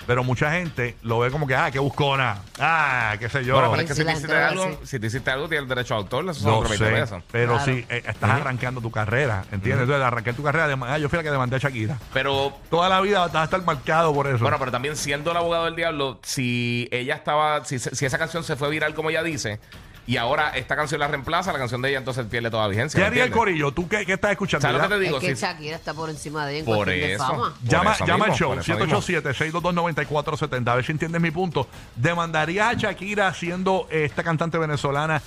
pero 0.07 0.25
mucha 0.25 0.51
gente 0.53 0.97
lo 1.03 1.19
ve 1.21 1.31
como 1.31 1.47
que, 1.47 1.55
ah, 1.55 1.71
qué 1.71 1.79
buscona, 1.79 2.39
ah, 2.59 3.15
qué 3.19 3.29
sé 3.29 3.45
yo. 3.45 3.55
Bueno, 3.55 3.71
pero 3.71 3.83
es 3.83 3.89
que 3.89 3.95
si 3.95 4.05
te 4.05 4.13
hiciste 4.13 4.37
algo, 4.37 4.81
si 4.85 4.99
te 5.01 5.07
hiciste 5.07 5.31
algo, 5.31 5.49
tienes 5.49 5.63
el 5.63 5.69
derecho 5.69 5.95
a 5.95 5.99
autor, 5.99 6.25
eso 6.25 6.35
son 6.41 6.51
no 6.51 6.59
otros 6.59 6.79
20 6.79 6.85
sé, 6.87 7.01
pesos. 7.01 7.23
pero 7.31 7.57
Claro. 7.57 7.65
si 7.65 7.87
eh, 7.89 8.03
estás 8.07 8.31
arrancando 8.31 8.81
tu 8.81 8.91
carrera, 8.91 9.45
¿entiendes? 9.53 9.83
Entonces, 9.83 10.05
arranqué 10.05 10.33
tu 10.33 10.43
carrera, 10.43 10.77
ah, 10.87 10.99
yo 10.99 11.09
fui 11.09 11.17
la 11.19 11.23
que 11.23 11.31
demandé 11.31 11.57
a 11.57 11.59
Shakira. 11.59 11.99
Pero 12.13 12.53
Toda 12.71 12.89
la 12.89 13.01
vida 13.01 13.21
vas 13.27 13.35
a 13.35 13.45
estar 13.45 13.63
marcado 13.65 14.13
por 14.15 14.27
eso. 14.27 14.39
Bueno, 14.39 14.59
pero 14.59 14.71
también 14.71 14.97
siendo 14.97 15.31
el 15.31 15.37
abogado 15.37 15.67
del 15.67 15.77
diablo, 15.77 16.19
si 16.23 16.89
ella 16.91 17.15
estaba, 17.15 17.65
si, 17.65 17.79
si 17.79 18.05
esa 18.07 18.19
canción 18.19 18.43
se 18.45 18.57
fue 18.57 18.71
viral 18.71 18.95
como 18.95 19.11
ella 19.11 19.23
dice, 19.23 19.61
y 20.07 20.17
ahora 20.17 20.51
esta 20.57 20.75
canción 20.75 20.99
la 21.01 21.07
reemplaza, 21.09 21.53
la 21.53 21.59
canción 21.59 21.81
de 21.83 21.91
ella 21.91 21.99
entonces 21.99 22.27
pierde 22.27 22.51
toda 22.51 22.67
vigencia. 22.69 22.97
¿Qué 22.99 23.03
¿me 23.03 23.07
haría 23.07 23.23
el 23.25 23.29
entiendes? 23.29 23.39
corillo? 23.55 23.73
¿Tú 23.73 23.89
qué, 23.89 24.05
qué 24.05 24.15
estás 24.15 24.33
escuchando? 24.33 24.67
¿Sabes 24.67 24.83
lo 24.83 24.89
que 24.89 24.95
te 24.95 25.01
digo? 25.01 25.19
es 25.19 25.25
que 25.25 25.37
Si- 25.37 25.43
Shakira 25.43 25.77
está 25.77 25.95
por 25.95 26.11
encima 26.11 26.45
de 26.47 26.53
ella 26.53 26.59
en 26.61 26.65
Por 26.67 26.85
cuestión 26.87 27.09
de 27.09 27.15
eso. 27.15 27.25
fama. 27.27 27.55
Por 27.61 27.69
Llama, 27.69 27.93
eso 27.93 28.07
llama 28.07 28.25
al 28.25 28.31
mismo, 28.33 28.37
show, 28.39 28.49
por 28.55 28.59
eso 28.61 28.79
mismo. 28.79 29.01
787-622-9470. 29.01 30.69
A 30.69 30.75
ver 30.75 30.85
si 30.85 30.93
entiendes 30.93 31.21
mi 31.21 31.31
punto. 31.31 31.69
¿Demandaría 31.97 32.69
a 32.69 32.75
Shakira 32.75 33.33
siendo 33.35 33.87
eh, 33.91 34.05
esta 34.05 34.23
cantante 34.25 34.59
venezolana 34.59 35.23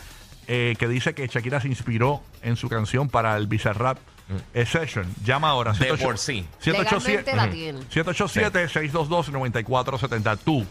eh, 0.47 0.75
que 0.77 0.87
dice 0.87 1.13
que 1.15 1.25
Shakira 1.27 1.59
se 1.61 1.67
inspiró 1.69 2.21
en 2.41 2.55
su 2.57 2.67
canción 2.69 3.07
para 3.09 3.35
el 3.37 3.47
Bizarrap 3.47 3.97
eh, 4.53 4.65
Session? 4.65 5.07
Llama 5.23 5.49
ahora. 5.49 5.71
Mm. 5.73 5.79
De 5.79 5.85
787 5.97 6.05
por 6.05 6.17
sí. 6.19 6.45
Legalmente 6.71 7.35
la 7.35 7.49
tiene. 7.49 7.79
787-622-9470. 7.89 10.37
Tú. 10.43 10.65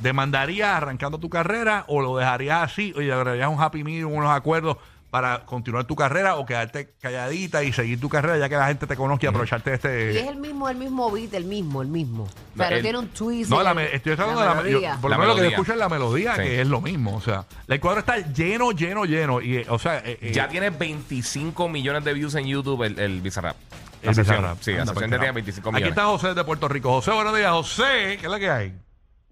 ¿Demandarías 0.00 0.68
arrancando 0.76 1.18
tu 1.18 1.28
carrera 1.30 1.84
o 1.88 2.00
lo 2.00 2.16
dejarías 2.16 2.62
así 2.62 2.92
o 2.96 3.00
le 3.00 3.12
agregarías 3.12 3.48
un 3.48 3.60
happy 3.60 3.84
medium, 3.84 4.12
unos 4.12 4.30
acuerdos 4.30 4.76
para 5.10 5.44
continuar 5.44 5.84
tu 5.84 5.94
carrera 5.94 6.36
o 6.36 6.46
quedarte 6.46 6.94
calladita 6.98 7.62
y 7.62 7.70
seguir 7.72 8.00
tu 8.00 8.08
carrera 8.08 8.38
ya 8.38 8.48
que 8.48 8.56
la 8.56 8.66
gente 8.68 8.86
te 8.86 8.96
conozca 8.96 9.26
y 9.26 9.28
aprovecharte 9.28 9.68
de 9.68 9.76
este... 9.76 10.12
Y 10.14 10.16
es 10.16 10.26
el 10.26 10.36
mismo, 10.36 10.70
el 10.70 10.78
mismo 10.78 11.10
beat, 11.10 11.34
el 11.34 11.44
mismo, 11.44 11.82
el 11.82 11.88
mismo. 11.88 12.22
O 12.24 12.56
sea, 12.56 12.70
no 12.70 12.76
El- 12.76 12.82
tiene 12.82 12.98
un 12.98 13.08
twist. 13.08 13.50
No, 13.50 13.62
la 13.62 13.72
el- 13.72 13.78
estoy 13.80 14.12
hablando 14.12 14.40
de 14.40 14.46
la, 14.46 14.54
yo- 14.56 14.62
melodía. 14.62 14.98
por 15.02 15.10
La 15.10 15.16
lo 15.18 15.22
menos 15.22 15.36
lo 15.36 15.42
que 15.42 15.48
escucho 15.48 15.72
es 15.72 15.78
la 15.78 15.88
melodía, 15.90 16.34
Sí. 16.36 16.42
que 16.42 16.60
es 16.62 16.66
lo 16.66 16.80
mismo. 16.80 17.14
O 17.14 17.20
sea, 17.20 17.44
el 17.68 17.78
cuadro 17.78 18.00
está 18.00 18.16
lleno, 18.32 18.72
lleno, 18.72 19.04
lleno. 19.04 19.42
Y, 19.42 19.58
o 19.68 19.78
sea, 19.78 19.98
eh, 19.98 20.16
eh, 20.22 20.32
Ya 20.32 20.48
tiene 20.48 20.70
25 20.70 21.68
millones 21.68 22.04
de 22.04 22.14
views 22.14 22.34
en 22.36 22.46
YouTube 22.46 22.82
el, 22.84 22.98
el 22.98 23.20
Bizarrap. 23.20 23.56
La 24.02 24.10
el. 24.12 24.16
Bizarrap. 24.16 24.58
Sí, 24.62 24.72
la 24.72 24.80
Anda, 24.80 24.94
tiene 24.94 25.16
carajo. 25.18 25.34
25 25.34 25.68
Aquí 25.68 25.74
millones. 25.74 25.90
está 25.90 26.06
José 26.06 26.32
de 26.32 26.42
Puerto 26.44 26.68
Rico. 26.68 26.90
José, 26.90 27.10
buenos 27.12 27.36
días. 27.36 27.52
José, 27.52 28.16
¿qué 28.18 28.24
es 28.24 28.30
la 28.30 28.38
que 28.38 28.48
hay? 28.50 28.74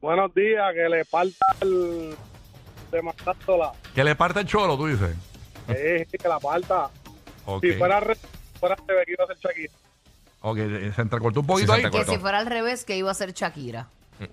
Buenos 0.01 0.35
días, 0.35 0.73
que 0.75 0.89
le 0.89 1.05
falta 1.05 1.47
el 1.61 2.15
demandándola. 2.91 3.73
Que 3.95 4.03
le 4.05 4.15
parte 4.17 4.41
el 4.41 4.47
cholo, 4.47 4.77
tú 4.77 4.87
dices. 4.87 5.15
Eh, 5.69 6.07
que 6.11 6.29
la 6.29 6.41
falta. 6.41 6.89
Ok. 7.45 7.63
Si 7.63 7.73
fuera 7.73 8.01
re, 8.01 8.17
fuera 8.59 8.77
re, 8.77 9.05
que 9.07 9.13
iba 9.13 9.25
a 9.25 9.27
ser 9.27 9.37
Shakira. 9.39 9.73
Ok, 10.43 10.57
se 10.95 11.03
entrecortó 11.03 11.41
un 11.41 11.47
poquito 11.47 11.67
Sí, 11.67 11.67
se 11.67 11.73
ahí. 11.73 11.85
entrecortó. 11.85 12.13
Que 12.13 12.17
si 12.17 12.21
fuera 12.21 12.39
al 12.39 12.47
revés, 12.47 12.85
que 12.85 12.97
iba 12.97 13.11
a 13.11 13.15
ser 13.15 13.33
Shakira. 13.33 13.89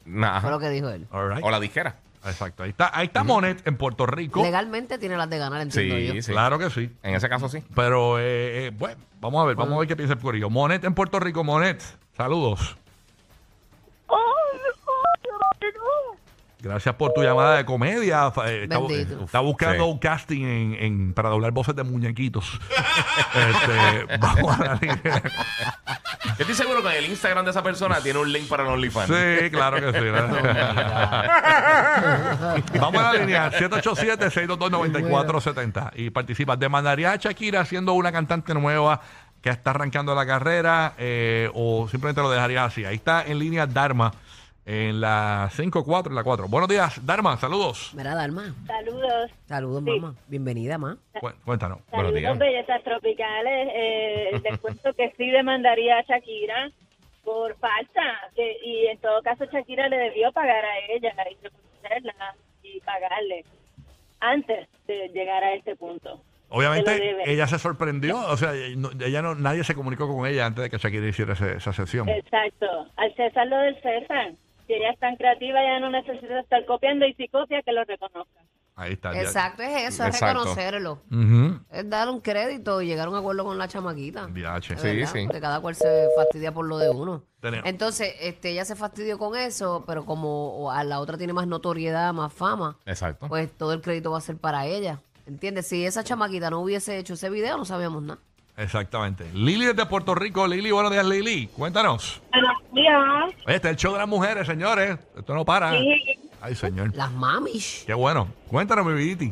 Nah. 0.06 0.42
Fue 0.42 0.52
lo 0.52 0.60
que 0.60 0.70
dijo 0.70 0.90
él. 0.90 1.06
All 1.12 1.34
right. 1.36 1.44
O 1.44 1.52
la 1.52 1.60
dijera. 1.60 1.96
Exacto. 2.26 2.64
Ahí 2.64 2.72
está, 2.72 2.92
ahí 2.94 3.06
está 3.08 3.24
Monet 3.24 3.66
en 3.68 3.78
Puerto 3.78 4.06
Rico. 4.06 4.42
Legalmente 4.44 4.98
tiene 4.98 5.16
las 5.16 5.30
de 5.30 5.38
ganar, 5.38 5.62
entiendo 5.62 5.96
Sí, 5.96 6.08
yo. 6.08 6.22
sí. 6.22 6.32
Claro 6.32 6.60
que 6.60 6.70
sí. 6.70 6.90
En 7.04 7.16
ese 7.16 7.30
caso 7.30 7.48
sí. 7.48 7.64
Pero, 7.76 8.20
eh, 8.20 8.68
eh, 8.68 8.72
bueno, 8.76 9.00
vamos 9.22 9.44
a 9.44 9.46
ver, 9.48 9.56
vamos 9.56 9.76
a 9.76 9.80
ver 9.80 9.88
qué 9.88 9.96
piensa 9.96 10.14
el 10.16 10.20
corillo. 10.20 10.50
Monet 10.50 10.84
en 10.84 10.94
Puerto 10.94 11.20
Rico, 11.20 11.44
Monet. 11.44 11.82
Saludos. 12.18 12.76
Gracias 16.60 16.96
por 16.96 17.14
tu 17.14 17.22
llamada 17.22 17.58
de 17.58 17.66
comedia. 17.66 18.34
Eh, 18.48 18.64
Está, 18.64 18.80
buscando 19.42 19.84
Sí. 19.86 19.90
un 19.92 20.00
casting 20.00 20.42
en, 20.44 20.74
en- 20.74 21.14
para 21.14 21.30
doblar 21.30 21.52
voces 21.52 21.76
de 21.76 21.84
muñequitos. 21.84 22.60
este, 23.36 24.18
vamos 24.18 24.60
a 24.60 24.64
la 24.66 24.74
línea. 24.76 25.22
Yo 26.26 26.32
estoy 26.40 26.56
seguro 26.56 26.82
que 26.82 26.90
en 26.90 26.96
el 27.04 27.12
Instagram 27.12 27.46
de 27.46 27.52
esa 27.52 27.62
persona 27.64 28.02
tiene 28.02 28.18
un 28.20 28.32
link 28.34 28.48
para 28.50 28.64
el 28.64 28.70
OnlyFans. 28.70 29.08
Sí, 29.08 29.50
claro 29.52 29.78
que 29.80 29.92
sí. 30.00 30.02
Vamos 32.80 33.04
a 33.04 33.14
la 33.14 33.20
línea 33.20 33.52
787-622-9470 33.52 35.92
y 35.96 36.10
participa. 36.10 36.56
¿Demandarías 36.56 37.14
a 37.14 37.18
Shakira 37.18 37.66
siendo 37.66 37.94
una 37.94 38.12
cantante 38.12 38.54
nueva 38.54 39.02
que 39.42 39.50
está 39.52 39.70
arrancando 39.72 40.16
la 40.16 40.26
carrera 40.26 40.94
eh, 40.98 41.50
o 41.54 41.88
simplemente 41.90 42.22
lo 42.22 42.30
dejarías 42.32 42.68
así? 42.72 42.86
Ahí 42.86 42.96
está 42.96 43.24
en 43.26 43.40
línea 43.40 43.68
Dharma 43.68 44.12
en 44.70 45.00
la 45.00 45.50
5-4 45.54 46.12
y 46.12 46.14
la 46.14 46.24
4. 46.26 46.48
Buenos 46.50 46.68
días, 46.68 47.04
Dharma, 47.06 47.38
saludos. 47.38 47.92
Mira, 47.96 48.14
Dalma. 48.14 48.54
Saludos. 48.68 49.32
Saludos, 49.46 49.82
Sí. 49.86 49.90
mamá. 50.00 50.16
Bienvenida, 50.28 50.78
ma. 50.78 50.98
Cu- 51.22 51.32
Cuéntanos. 51.46 51.80
Buenos 51.90 52.14
días. 52.14 52.34
Saludos, 52.34 52.40
bellezas 52.40 52.84
tropicales. 52.84 53.70
Eh, 53.74 54.42
les 54.44 54.60
cuento 54.60 54.94
que 54.94 55.14
sí 55.18 55.30
demandaría 55.32 55.98
a 56.00 56.02
Shakira 56.02 56.70
por 57.24 57.56
falta. 57.60 58.02
Que, 58.36 58.58
y 58.62 58.88
en 58.88 58.98
todo 59.00 59.22
caso, 59.22 59.46
Shakira 59.46 59.88
le 59.88 59.96
debió 59.98 60.34
pagar 60.34 60.66
a 60.66 60.80
ella 60.94 61.14
y 61.16 61.34
reconocerla 61.36 62.36
y 62.62 62.80
pagarle 62.82 63.46
antes 64.20 64.68
de 64.86 65.08
llegar 65.14 65.46
a 65.46 65.54
este 65.54 65.78
punto. 65.78 66.22
Obviamente 66.50 67.16
ella 67.26 67.48
se 67.48 67.58
sorprendió, 67.60 68.20
o 68.20 68.36
sea, 68.38 68.52
no- 68.78 68.92
ella 69.06 69.22
no, 69.22 69.36
nadie 69.36 69.64
se 69.64 69.76
comunicó 69.76 70.08
con 70.14 70.26
ella 70.28 70.46
antes 70.46 70.64
de 70.64 70.70
que 70.70 70.78
Shakira 70.78 71.08
hiciera 71.08 71.34
ese- 71.34 71.56
esa 71.58 71.72
sesión. 71.72 72.08
Exacto. 72.10 72.88
Al 72.98 73.16
César 73.16 73.48
lo 73.48 73.58
del 73.60 73.82
César. 73.82 74.32
Si 74.68 74.74
ella 74.74 74.92
es 74.92 75.00
tan 75.00 75.16
creativa, 75.16 75.60
ya 75.64 75.80
no 75.80 75.90
necesita 75.90 76.40
estar 76.40 76.66
copiando 76.66 77.06
y 77.08 77.14
si 77.14 77.28
copia, 77.30 77.62
que 77.64 77.72
lo 77.72 77.84
reconozca. 77.86 78.42
Ahí 78.76 78.94
está. 78.94 79.12
ya. 79.14 79.22
Exacto, 79.22 79.64
es 79.64 79.70
eso, 79.94 80.04
es 80.04 80.10
Exacto. 80.14 80.40
reconocerlo. 80.44 81.02
Ujú. 81.10 81.60
Es 81.72 81.90
dar 81.90 82.10
un 82.10 82.22
crédito 82.22 82.80
y 82.82 82.86
llegar 82.86 83.08
a 83.08 83.10
un 83.10 83.16
acuerdo 83.16 83.44
con 83.44 83.58
la 83.58 83.68
chamaquita. 83.68 84.28
Diache. 84.28 84.76
De 84.76 84.80
Sí, 84.82 84.88
verdad, 84.98 85.12
sí. 85.14 85.24
Porque 85.26 85.42
cada 85.42 85.60
cual 85.62 85.74
se 85.74 86.08
fastidia 86.16 86.52
por 86.54 86.68
lo 86.68 86.78
de 86.78 86.90
uno. 86.92 87.24
Tenemos. 87.40 87.66
Entonces, 87.68 88.14
este, 88.20 88.52
ella 88.52 88.66
se 88.66 88.76
fastidió 88.76 89.18
con 89.18 89.36
eso, 89.36 89.84
pero 89.88 90.06
como 90.06 90.70
a 90.72 90.84
la 90.84 91.00
otra 91.00 91.18
tiene 91.18 91.34
más 91.34 91.48
notoriedad, 91.48 92.14
más 92.14 92.32
fama, 92.32 92.78
Exacto. 92.86 93.28
pues 93.30 93.52
todo 93.58 93.74
el 93.74 93.82
crédito 93.82 94.12
va 94.12 94.20
a 94.20 94.22
ser 94.22 94.38
para 94.38 94.68
ella. 94.68 95.00
¿Entiendes? 95.26 95.68
Si 95.68 95.84
esa 95.86 96.04
chamaquita 96.04 96.50
no 96.52 96.60
hubiese 96.62 96.98
hecho 97.00 97.16
ese 97.16 97.30
video, 97.32 97.58
no 97.58 97.66
sabíamos 97.66 98.04
nada. 98.04 98.20
Exactamente. 98.58 99.26
Lili 99.34 99.66
desde 99.66 99.86
Puerto 99.86 100.16
Rico. 100.16 100.48
Lili, 100.48 100.72
buenos 100.72 100.92
días, 100.92 101.06
Lili. 101.06 101.48
Cuéntanos. 101.48 102.22
Buenos 102.32 102.58
días. 102.74 102.96
Este 103.48 103.68
es 103.68 103.72
el 103.72 103.76
show 103.76 103.94
de 103.94 104.00
las 104.00 104.08
mujeres, 104.08 104.48
señores. 104.48 104.98
Esto 105.16 105.34
no 105.36 105.46
para. 105.46 105.72
Sí. 105.72 106.18
Ay, 106.42 106.56
señor. 106.56 106.96
Las 106.96 107.12
mamis. 107.12 107.84
Qué 107.86 107.94
bueno. 107.94 108.28
Cuéntanos, 108.48 108.86
mi 108.86 108.94
viditi. 108.94 109.32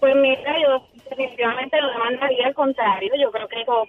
Pues 0.00 0.14
mira, 0.16 0.54
yo 0.62 0.86
definitivamente 1.08 1.80
lo 1.80 1.88
demandaría 1.92 2.46
al 2.48 2.54
contrario. 2.54 3.10
Yo 3.20 3.30
creo 3.30 3.48
que 3.48 3.64
co- 3.64 3.88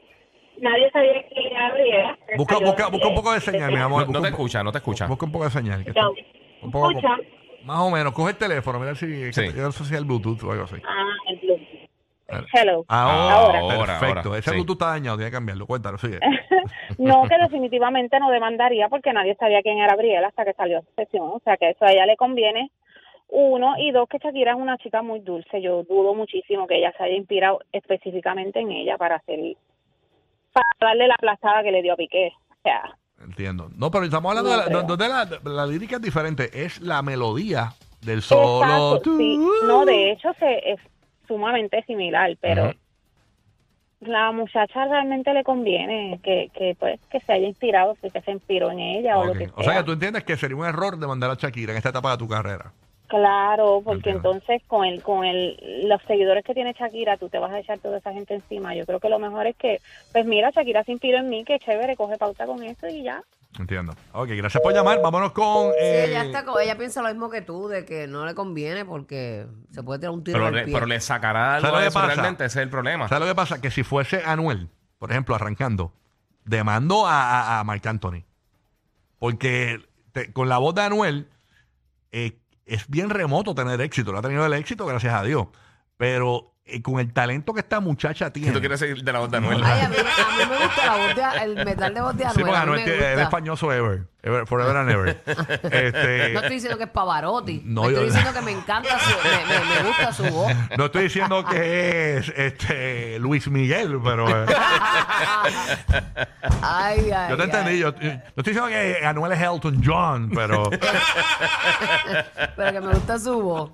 nadie 0.61 0.89
sabía 0.91 1.27
que 1.27 1.47
era 1.47 1.67
Gabriela. 1.69 2.17
Busca, 2.37 2.57
busca, 2.59 2.87
busca 2.87 3.07
un 3.07 3.15
poco 3.15 3.33
de 3.33 3.41
señal, 3.41 3.71
mi 3.71 3.79
amor. 3.79 4.05
No, 4.07 4.13
no 4.13 4.21
te 4.21 4.29
escucha, 4.29 4.63
no 4.63 4.71
te 4.71 4.77
escucha. 4.77 5.07
Busca 5.07 5.25
un 5.25 5.31
poco 5.31 5.45
de 5.45 5.51
señal. 5.51 5.83
que 5.83 5.89
está- 5.89 6.07
un 6.61 6.71
poco- 6.71 6.89
Escucha. 6.91 7.17
Más 7.65 7.79
o 7.79 7.89
menos. 7.91 8.13
Coge 8.13 8.31
el 8.31 8.37
teléfono, 8.37 8.79
mira 8.79 8.93
si. 8.95 9.07
que- 9.07 9.33
Sí. 9.33 9.41
Yo 9.55 9.63
no 9.63 9.71
sé 9.71 9.85
si 9.85 9.93
es 9.93 9.99
el 9.99 10.05
Bluetooth 10.05 10.43
o 10.43 10.51
algo 10.51 10.63
así. 10.65 10.75
Ah, 10.85 11.03
el 11.29 11.39
Bluetooth. 11.39 11.72
Hello. 12.53 12.85
Ahora. 12.87 13.61
Perfecto. 13.85 14.29
ahora, 14.29 14.39
Ese 14.39 14.49
sí. 14.49 14.55
Bluetooth 14.55 14.75
está 14.75 14.87
dañado, 14.87 15.17
tiene 15.17 15.31
que 15.31 15.35
cambiarlo. 15.35 15.67
Cuéntanos, 15.67 16.01
sigue. 16.01 16.19
No, 16.97 17.23
que 17.27 17.37
definitivamente 17.37 18.19
no 18.19 18.29
demandaría 18.29 18.87
porque 18.87 19.11
nadie 19.11 19.35
sabía 19.35 19.61
quién 19.61 19.79
era 19.79 19.87
Gabriela 19.87 20.27
hasta 20.27 20.45
que 20.45 20.53
salió 20.53 20.81
su 20.81 20.87
sesión. 20.95 21.29
O 21.29 21.41
sea, 21.43 21.57
que 21.57 21.71
eso 21.71 21.83
a 21.83 21.91
ella 21.91 22.05
le 22.05 22.15
conviene. 22.15 22.71
Uno, 23.27 23.73
y 23.77 23.91
dos, 23.91 24.07
que 24.07 24.19
Shakira 24.19 24.51
es 24.51 24.57
una 24.57 24.77
chica 24.77 25.01
muy 25.01 25.19
dulce. 25.19 25.61
Yo 25.61 25.83
dudo 25.83 26.13
muchísimo 26.13 26.67
que 26.67 26.77
ella 26.77 26.93
se 26.95 27.03
haya 27.03 27.15
inspirado 27.15 27.59
específicamente 27.71 28.59
en 28.59 28.71
ella 28.71 28.97
para 28.97 29.15
hacer, 29.15 29.39
para 30.53 30.65
darle 30.79 31.07
la 31.07 31.15
aplastada 31.15 31.63
que 31.63 31.71
le 31.71 31.81
dio 31.81 31.93
a 31.93 31.97
Piqué. 31.97 32.31
O 32.49 32.55
sea, 32.61 32.95
Entiendo. 33.23 33.69
No, 33.75 33.89
pero 33.89 34.05
estamos 34.05 34.29
hablando 34.29 34.51
de 34.51 34.57
la, 34.57 34.83
donde 34.83 35.07
la, 35.07 35.27
la 35.43 35.65
lírica 35.65 35.95
es 35.95 36.01
diferente. 36.01 36.49
Es 36.53 36.81
la 36.81 37.01
melodía 37.01 37.73
del 38.01 38.21
solo. 38.21 38.63
Exacto, 38.63 39.17
sí. 39.17 39.39
No, 39.65 39.85
de 39.85 40.11
hecho 40.11 40.33
se, 40.39 40.73
es 40.73 40.79
sumamente 41.27 41.83
similar, 41.83 42.37
pero 42.39 42.73
la 44.01 44.31
muchacha 44.31 44.85
realmente 44.85 45.33
le 45.33 45.43
conviene 45.43 46.19
que, 46.23 46.49
que 46.53 46.75
pues 46.79 46.99
que 47.09 47.19
se 47.21 47.33
haya 47.33 47.47
inspirado, 47.47 47.95
sí, 48.01 48.09
que 48.09 48.21
se 48.21 48.31
inspiró 48.31 48.71
en 48.71 48.79
ella 48.79 49.17
o 49.17 49.25
lo 49.25 49.33
que 49.33 49.45
sea. 49.45 49.53
O 49.55 49.63
sea 49.63 49.77
que 49.77 49.83
tú 49.83 49.91
entiendes 49.93 50.23
que 50.23 50.37
sería 50.37 50.57
un 50.57 50.65
error 50.65 50.97
de 50.97 51.07
mandar 51.07 51.31
a 51.31 51.35
Shakira 51.35 51.71
en 51.71 51.77
esta 51.77 51.89
etapa 51.89 52.11
de 52.11 52.17
tu 52.17 52.27
carrera. 52.27 52.73
Claro, 53.15 53.81
porque 53.85 54.09
entonces 54.09 54.63
con 54.65 54.85
el 54.85 55.03
con 55.03 55.23
el 55.23 55.87
los 55.87 56.01
seguidores 56.07 56.43
que 56.43 56.55
tiene 56.55 56.73
Shakira, 56.73 57.15
tú 57.17 57.29
te 57.29 57.37
vas 57.37 57.51
a 57.51 57.59
echar 57.59 57.77
toda 57.77 57.99
esa 57.99 58.11
gente 58.11 58.33
encima. 58.33 58.73
Yo 58.73 58.87
creo 58.87 58.99
que 58.99 59.07
lo 59.07 59.19
mejor 59.19 59.45
es 59.45 59.55
que, 59.55 59.81
pues 60.11 60.25
mira, 60.25 60.49
Shakira 60.49 60.83
se 60.83 60.93
inspiró 60.93 61.19
en 61.19 61.29
mí, 61.29 61.45
que 61.45 61.59
chévere, 61.59 61.95
coge 61.95 62.17
pauta 62.17 62.47
con 62.47 62.63
eso 62.63 62.87
y 62.87 63.03
ya. 63.03 63.21
Entiendo. 63.59 63.93
Ok, 64.13 64.29
gracias 64.29 64.63
por 64.63 64.73
llamar. 64.73 64.99
Vámonos 64.99 65.31
con. 65.31 65.73
Sí, 65.73 65.77
eh, 65.79 66.05
ella, 66.09 66.23
está, 66.23 66.43
co- 66.43 66.59
ella 66.59 66.75
piensa 66.75 67.03
lo 67.03 67.09
mismo 67.09 67.29
que 67.29 67.43
tú, 67.43 67.67
de 67.67 67.85
que 67.85 68.07
no 68.07 68.25
le 68.25 68.33
conviene 68.33 68.83
porque 68.83 69.45
se 69.69 69.83
puede 69.83 69.99
tirar 69.99 70.13
un 70.15 70.23
tiro 70.23 70.39
Pero 70.39 70.47
en 70.47 70.55
le, 70.55 70.63
pie. 70.63 70.73
pero 70.73 70.87
le 70.87 70.99
sacará 70.99 71.57
algo 71.57 71.67
¿Sabes 71.67 71.73
lo 71.73 71.77
de 71.77 71.83
que 71.83 71.89
eso 71.89 71.99
pasa? 71.99 72.07
realmente, 72.15 72.45
ese 72.45 72.59
es 72.59 72.63
el 72.63 72.69
problema. 72.71 73.07
¿Sabes 73.09 73.27
lo 73.27 73.31
que 73.31 73.35
pasa? 73.35 73.61
Que 73.61 73.69
si 73.69 73.83
fuese 73.83 74.23
Anuel, 74.25 74.69
por 74.97 75.11
ejemplo, 75.11 75.35
arrancando, 75.35 75.93
demando 76.45 77.05
a, 77.05 77.57
a, 77.57 77.59
a 77.59 77.63
Marc 77.63 77.85
Anthony. 77.85 78.23
Porque 79.19 79.79
te- 80.13 80.33
con 80.33 80.49
la 80.49 80.57
voz 80.57 80.73
de 80.73 80.81
Anuel 80.81 81.27
eh, 82.11 82.39
es 82.65 82.87
bien 82.87 83.09
remoto 83.09 83.53
tener 83.55 83.79
éxito. 83.81 84.11
Lo 84.11 84.19
ha 84.19 84.21
tenido 84.21 84.45
el 84.45 84.53
éxito, 84.53 84.85
gracias 84.85 85.13
a 85.13 85.23
Dios. 85.23 85.47
Pero 85.97 86.55
eh, 86.65 86.81
con 86.81 86.99
el 86.99 87.11
talento 87.13 87.53
que 87.53 87.59
esta 87.59 87.79
muchacha 87.79 88.27
Si 88.27 88.31
tiene. 88.33 88.51
tú 88.51 88.59
quieres 88.59 88.79
seguir 88.79 89.03
de 89.03 89.13
la 89.13 89.19
voz 89.19 89.29
de 89.31 89.37
Anuel. 89.37 89.61
Ay, 89.63 89.81
a, 89.81 89.89
mí, 89.89 89.95
a 89.97 90.45
mí 90.45 90.49
me 90.49 90.65
gusta 90.65 90.85
la 90.85 90.95
voz 90.97 91.15
de, 91.15 91.43
el 91.43 91.65
metal 91.65 91.93
de 91.93 92.01
voz 92.01 92.15
de 92.17 92.23
Sí, 92.23 92.29
Anuel. 92.29 92.43
porque 92.45 92.51
a 92.51 92.65
mí 92.65 92.71
Anuel 92.81 92.89
es 92.89 93.19
españoso 93.19 93.71
ever, 93.73 94.07
ever- 94.23 94.45
Forever 94.47 94.75
and 94.77 94.89
ever. 94.89 95.09
este, 95.63 96.29
No 96.33 96.39
estoy 96.39 96.55
diciendo 96.55 96.77
que 96.77 96.85
es 96.85 96.89
Pavarotti. 96.89 97.61
No, 97.65 97.83
No, 97.83 97.89
yo- 97.91 98.01
estoy 98.01 98.05
diciendo 98.07 98.33
que 98.33 98.41
me 98.41 98.51
encanta 98.51 98.97
su, 98.99 99.09
me, 99.27 99.45
me- 99.45 99.65
me 99.75 99.87
gusta 99.87 100.13
su 100.13 100.23
voz. 100.33 100.53
no 100.77 100.85
estoy 100.85 101.03
diciendo 101.03 101.45
que 101.45 102.17
es 102.17 102.29
este 102.35 103.19
Luis 103.19 103.47
Miguel, 103.47 103.99
pero. 104.03 104.27
eh, 104.29 104.45
Ay, 106.61 107.11
ay. 107.11 107.29
Yo 107.29 107.35
te 107.37 107.43
ay. 107.43 107.49
entendí. 107.49 107.79
Yo, 107.79 107.93
yo- 107.99 108.09
no 108.13 108.21
estoy 108.37 108.53
diciendo 108.53 108.67
que 108.67 109.05
Anuel 109.05 109.31
es 109.33 109.41
Elton 109.41 109.81
John, 109.85 110.29
pero. 110.33 110.69
Pero 112.55 112.71
que 112.71 112.81
me 112.81 112.93
gusta 112.93 113.19
su 113.19 113.41
voz. 113.41 113.71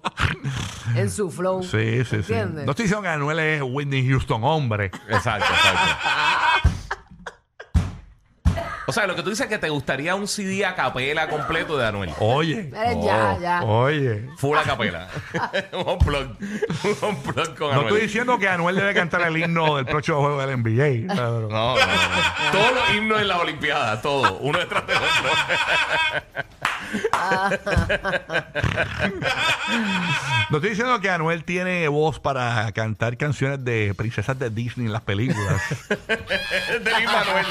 En 0.95 1.09
su 1.09 1.29
flow. 1.29 1.61
sí, 1.63 2.03
sí, 2.03 2.23
sí. 2.23 2.33
¿Entiendes? 2.33 2.65
No 2.65 2.71
estoy 2.71 2.83
diciendo 2.83 3.03
que 3.03 3.09
Anuel 3.09 3.39
es 3.39 3.61
Whitney 3.63 4.07
Houston, 4.09 4.43
hombre. 4.43 4.85
Exacto, 5.07 5.45
exacto. 5.53 5.79
O 8.89 8.91
sea, 8.91 9.05
lo 9.07 9.15
que 9.15 9.21
tú 9.23 9.29
dices 9.29 9.45
es 9.45 9.49
que 9.49 9.57
te 9.59 9.69
gustaría 9.69 10.15
un 10.15 10.27
CD 10.27 10.65
a 10.65 10.75
capela 10.75 11.29
completo 11.29 11.77
de 11.77 11.85
Anuel. 11.87 12.09
Oye. 12.19 12.69
Eh, 12.73 12.97
ya, 13.03 13.35
Oh, 13.37 13.41
ya. 13.41 13.63
Oye. 13.63 14.29
Full 14.37 14.57
a 14.57 14.63
capela. 14.63 15.07
un 15.73 15.87
unplug. 15.87 16.35
Un 16.39 17.09
unplug 17.09 17.55
con 17.55 17.67
No 17.67 17.71
Anuel. 17.73 17.87
estoy 17.87 18.01
diciendo 18.01 18.37
que 18.39 18.47
Anuel 18.49 18.75
debe 18.75 18.93
cantar 18.93 19.21
el 19.21 19.37
himno 19.37 19.75
del 19.77 19.85
próximo 19.85 20.19
juego 20.21 20.41
del 20.45 20.57
NBA. 20.57 21.13
pero- 21.13 21.41
No, 21.41 21.47
no, 21.49 21.75
no, 21.75 21.75
no. 21.77 22.51
Todos 22.51 22.73
los 22.73 22.89
himnos 22.95 23.21
en 23.21 23.27
la 23.27 23.37
Olimpiada, 23.37 24.01
todos, 24.01 24.33
uno 24.41 24.57
detrás 24.59 24.85
del 24.87 24.97
otro. 24.97 26.43
No 30.49 30.57
estoy 30.57 30.71
diciendo 30.71 30.99
que 30.99 31.09
Anuel 31.11 31.43
tiene 31.43 31.87
voz 31.87 32.19
para 32.19 32.71
cantar 32.71 33.17
canciones 33.17 33.63
de 33.63 33.93
princesas 33.95 34.37
de 34.39 34.49
Disney 34.49 34.87
en 34.87 34.93
las 34.93 35.03
películas. 35.03 35.61
de 35.89 36.91
Lin 36.97 37.05
Manuel. 37.05 37.45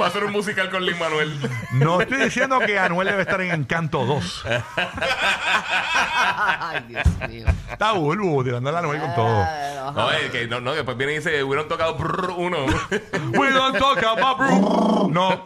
Va 0.00 0.06
a 0.06 0.10
ser 0.10 0.24
un 0.24 0.32
musical 0.32 0.70
con 0.70 0.84
Lin 0.86 0.98
Manuel. 0.98 1.36
No 1.72 2.00
estoy 2.00 2.18
diciendo 2.18 2.60
que 2.60 2.78
Anuel 2.78 3.08
debe 3.08 3.22
estar 3.22 3.40
en 3.40 3.50
Encanto 3.52 4.04
2. 4.06 4.44
Ay, 6.16 6.84
Dios 6.88 7.04
mío. 7.28 7.46
Está 7.70 7.92
Bulbu 7.92 8.44
tirándole 8.44 8.76
a 8.76 8.80
Anuel 8.80 9.00
con 9.00 9.14
todo. 9.14 9.44
No, 9.86 9.92
No, 9.92 10.10
es 10.12 10.30
que 10.30 10.46
no, 10.46 10.60
no, 10.60 10.74
después 10.74 10.96
viene 10.96 11.14
y 11.14 11.16
dice, 11.16 11.42
hubieron 11.42 11.66
tocado 11.68 11.94
brrr, 11.96 12.30
uno. 12.36 12.66
We 13.32 13.50
don't 13.50 13.76
talk 13.78 14.02
about 14.04 14.38
Bruce. 14.38 15.12
No. 15.12 15.42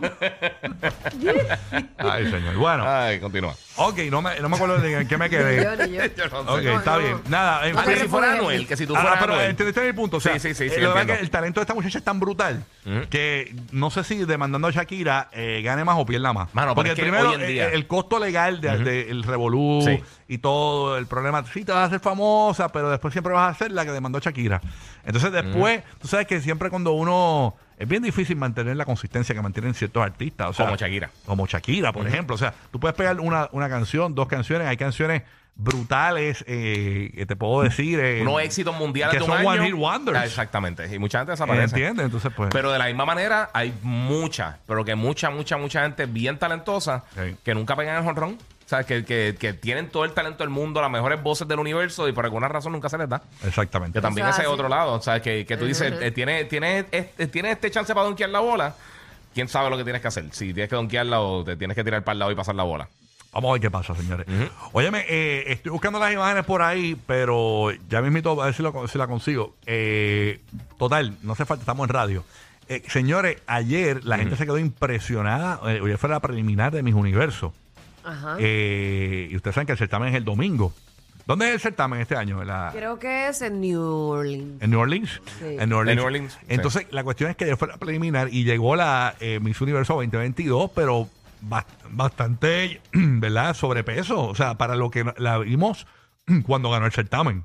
Ay, 1.99 2.31
señor. 2.31 2.55
Bueno, 2.57 2.85
Ay, 2.87 3.19
continúa. 3.21 3.52
Ok, 3.77 3.99
no 4.11 4.23
me, 4.23 4.39
no 4.41 4.49
me 4.49 4.57
acuerdo 4.57 4.79
de 4.79 5.01
en 5.01 5.09
qué 5.09 5.17
me 5.19 5.29
quedé. 5.31 5.63
Yo 5.65 5.77
ni 5.87 5.95
yo. 5.95 6.03
Yo 6.17 6.29
no 6.29 6.39
Ok. 6.55 6.63
No, 6.63 6.79
está 6.79 6.93
no. 6.93 6.99
bien. 6.99 7.17
Nada, 7.29 7.67
en 7.69 7.77
Ah, 7.77 7.81
Ah, 7.83 7.85
que 7.87 7.93
fin. 7.95 8.03
si 8.03 8.09
fuera 8.09 8.33
Anuel, 8.33 8.67
que 8.67 8.77
si 8.77 8.87
tú 8.87 8.95
Ah, 8.97 9.01
fueras 9.01 9.19
pero 9.21 9.33
Anuel. 9.35 9.51
entendiste 9.51 9.81
mi 9.85 9.93
punto. 9.93 10.17
O 10.19 10.21
sea, 10.21 10.35
Sí, 10.35 10.41
sí, 10.41 10.55
sí, 10.55 10.69
sí, 10.71 10.75
eh, 10.77 10.81
lo 10.83 10.89
que 10.89 10.95
pasa 10.95 10.99
es 10.99 11.01
entiendo. 11.03 11.15
que 11.15 11.21
el 11.25 11.31
talento 11.31 11.61
de 11.61 11.63
esta 11.63 11.75
muchacha 11.75 11.99
es 11.99 12.05
tan 12.05 12.21
brutal 12.21 12.65
Ujú. 12.87 13.09
que 13.11 13.55
no 13.73 13.91
sé 13.91 14.05
si 14.05 14.25
demandando 14.25 14.69
a 14.69 14.71
Shakira 14.71 15.29
eh, 15.33 15.61
gane 15.65 15.85
más 15.85 15.97
o 15.99 16.07
pierda 16.07 16.33
más. 16.33 16.55
Mano, 16.55 16.69
pero 16.69 16.75
Porque 16.75 16.91
es 16.91 16.97
que 16.97 17.03
primero, 17.03 17.31
hoy 17.31 17.35
en 17.43 17.47
día- 17.47 17.69
eh, 17.69 17.75
el 17.75 17.87
costo 17.87 18.19
legal 18.19 18.61
del 18.61 18.85
de, 18.85 19.11
el 19.11 19.23
revolú 19.23 19.83
Sí. 19.85 20.03
y 20.29 20.39
todo 20.39 20.97
el 20.99 21.07
problema, 21.07 21.45
sí 21.53 21.65
te 21.65 21.73
vas 21.73 21.83
a 21.83 21.85
hacer 21.85 22.01
famosa, 22.01 22.69
pero 22.71 22.91
después 22.91 23.13
siempre 23.13 23.33
vas 23.33 23.55
a 23.55 23.59
ser 23.59 23.73
la 23.73 23.85
que 23.85 23.93
demandó 23.93 24.19
a 24.19 24.21
Shakira. 24.21 24.61
Entonces 25.05 25.33
después, 25.33 25.83
tú 26.01 26.09
sabes 26.09 26.27
que 26.27 26.41
siempre 26.41 26.71
cuando 26.71 26.93
uno... 26.93 27.57
Es 27.83 27.89
bien 27.89 28.03
difícil 28.05 28.37
mantener 28.37 28.77
la 28.77 28.85
consistencia 28.85 29.35
que 29.35 29.43
mantienen 29.43 29.75
ciertos 29.75 30.03
artistas. 30.05 30.51
O 30.51 30.53
sea, 30.53 30.67
Como 30.67 30.77
Shakira. 30.77 31.11
Como 31.27 31.47
Shakira, 31.49 31.93
por 31.93 32.07
ejemplo. 32.07 32.37
O 32.37 32.39
sea, 32.39 32.55
tú 32.71 32.79
puedes 32.79 32.97
pegar 32.97 33.19
una, 33.19 33.49
una 33.51 33.69
canción, 33.69 34.15
dos 34.15 34.29
canciones. 34.29 34.69
Hay 34.69 34.77
canciones 34.77 35.23
brutales 35.55 36.45
eh, 36.47 37.11
que 37.15 37.27
te 37.27 37.35
puedo 37.37 37.63
decir. 37.63 37.99
eh, 38.01 38.23
Unos 38.23 38.41
éxitos 38.43 38.77
mundiales 38.79 39.13
que 39.13 39.19
de 39.19 39.25
un 39.25 39.31
son 39.31 39.39
año. 39.41 39.51
One 39.51 39.67
Hit 39.67 39.75
Wonders. 39.75 40.19
Ah, 40.19 40.25
exactamente. 40.25 40.95
Y 40.95 40.99
mucha 40.99 41.19
gente 41.19 41.33
desaparece. 41.33 41.65
¿Entiendes? 41.75 42.05
Entonces, 42.07 42.33
pues. 42.37 42.51
Pero 42.53 42.71
de 42.73 42.79
la 42.79 42.87
misma 42.87 43.05
manera, 43.05 43.51
hay 43.53 43.75
mucha, 43.83 44.59
pero 44.67 44.85
que 44.85 44.95
mucha, 44.95 45.31
mucha, 45.31 45.57
mucha 45.57 45.83
gente 45.83 46.07
bien 46.07 46.39
talentosa 46.39 47.05
Sí. 47.17 47.37
que 47.45 47.55
nunca 47.55 47.75
pegan 47.77 47.97
el 47.99 48.05
jonrón. 48.05 48.39
O 48.65 48.69
sea, 48.69 48.85
que, 48.85 49.05
que, 49.05 49.37
que 49.39 49.53
tienen 49.53 49.89
todo 49.91 50.05
el 50.05 50.13
talento 50.13 50.43
del 50.45 50.51
mundo, 50.51 50.81
las 50.81 50.91
mejores 50.91 51.23
voces 51.23 51.47
del 51.47 51.59
universo 51.59 52.09
y 52.09 52.13
por 52.13 52.25
alguna 52.25 52.49
razón 52.49 52.73
nunca 52.73 52.89
se 52.89 52.97
les 52.99 53.09
da. 53.09 53.23
Exactamente. 53.47 53.99
Que 53.99 54.03
también 54.03 54.27
Eso 54.27 54.35
ese 54.37 54.43
es 54.43 54.47
así. 54.49 54.55
otro 54.55 54.69
lado. 54.69 54.95
O 54.95 55.03
sea, 55.03 55.21
que, 55.21 55.45
que 55.45 55.57
tú 55.57 55.67
dices, 55.67 55.93
eh, 56.01 56.11
tiene, 56.11 56.45
tiene, 56.45 56.87
este, 56.91 57.27
tiene 57.27 57.51
este 57.53 57.71
chance 57.71 57.93
para 57.95 58.07
donkear 58.07 58.31
la 58.31 58.41
bola. 58.41 58.75
¿Quién 59.35 59.49
sabe 59.49 59.69
lo 59.71 59.77
que 59.77 59.85
tienes 59.85 60.01
que 60.03 60.09
hacer? 60.09 60.25
Si 60.33 60.53
tienes 60.55 60.69
que 60.71 60.77
donkearla 60.77 61.21
o 61.21 61.45
te 61.45 61.57
tienes 61.57 61.75
que 61.75 61.85
tirar 61.85 62.03
para 62.05 62.13
el 62.15 62.19
lado 62.21 62.33
y 62.33 62.35
pasar 62.35 62.55
la 62.55 62.63
bola. 62.65 62.89
Vamos 63.33 63.49
a 63.49 63.53
ver 63.55 63.63
qué 63.63 63.71
pasa, 63.71 63.95
señores. 63.95 64.27
Óyeme, 64.73 65.07
eh, 65.09 65.45
estoy 65.47 65.73
buscando 65.73 65.99
las 65.99 66.13
imágenes 66.13 66.45
por 66.45 66.61
ahí, 66.61 66.99
pero 67.07 67.71
ya 67.89 68.03
me 68.03 68.09
invito 68.09 68.41
a 68.43 68.45
ver 68.45 68.55
si, 68.55 68.63
lo- 68.63 68.87
si 68.89 68.99
la 68.99 69.07
consigo. 69.07 69.55
Eh, 69.65 70.41
total, 70.79 71.17
no 71.23 71.33
hace 71.33 71.47
falta, 71.47 71.63
estamos 71.63 71.85
en 71.89 71.95
radio. 71.95 72.25
Eh, 72.69 72.83
señores, 72.89 73.39
ayer 73.47 74.05
la 74.05 74.19
gente 74.19 74.37
se 74.37 74.45
quedó 74.45 74.59
impresionada. 74.59 75.61
Eh, 75.73 75.81
hoy 75.81 75.97
fue 75.97 76.11
la 76.11 76.21
preliminar 76.21 76.73
de 76.73 76.83
Mis 76.83 76.95
Universos. 76.95 77.53
Ajá. 78.05 78.37
Eh, 78.39 79.29
y 79.31 79.37
ustedes 79.37 79.55
saben 79.55 79.67
que 79.67 79.73
el 79.73 79.79
certamen 79.79 80.09
es 80.09 80.15
el 80.15 80.25
domingo. 80.25 80.73
¿Dónde 81.27 81.47
es 81.49 81.55
el 81.55 81.61
certamen 81.61 82.01
este 82.01 82.17
año? 82.17 82.43
La- 82.43 82.71
Creo 82.75 82.99
que 82.99 83.29
es 83.29 83.43
en 83.43 83.61
New 83.61 83.81
Orleans. 83.81 84.61
¿En 84.61 84.71
New 84.71 84.81
Orleans? 84.81 85.21
Sí. 85.39 85.57
En 85.59 85.69
New 85.69 85.79
Orleans. 85.79 85.91
En 85.91 85.97
New 85.97 86.05
Orleans, 86.07 86.33
sí. 86.33 86.47
Entonces, 86.49 86.87
la 86.91 87.05
cuestión 87.05 87.31
es 87.31 87.37
que 87.37 87.47
ya 87.47 87.57
fue 87.57 87.69
la 87.69 87.77
preliminar 87.77 88.29
y 88.33 88.43
llegó 88.45 88.75
la 88.75 89.15
eh, 89.21 89.39
Miss 89.41 89.61
Universo 89.61 89.95
2022, 89.95 90.73
pero 90.75 91.09
bast- 91.49 91.67
bastante, 91.91 92.81
¿verdad? 92.93 93.55
Sobrepeso. 93.55 94.21
O 94.27 94.35
sea, 94.35 94.55
para 94.55 94.75
lo 94.75 94.91
que 94.91 95.05
la 95.17 95.39
vimos 95.39 95.87
cuando 96.47 96.71
ganó 96.71 96.87
el 96.87 96.93
certamen. 96.93 97.45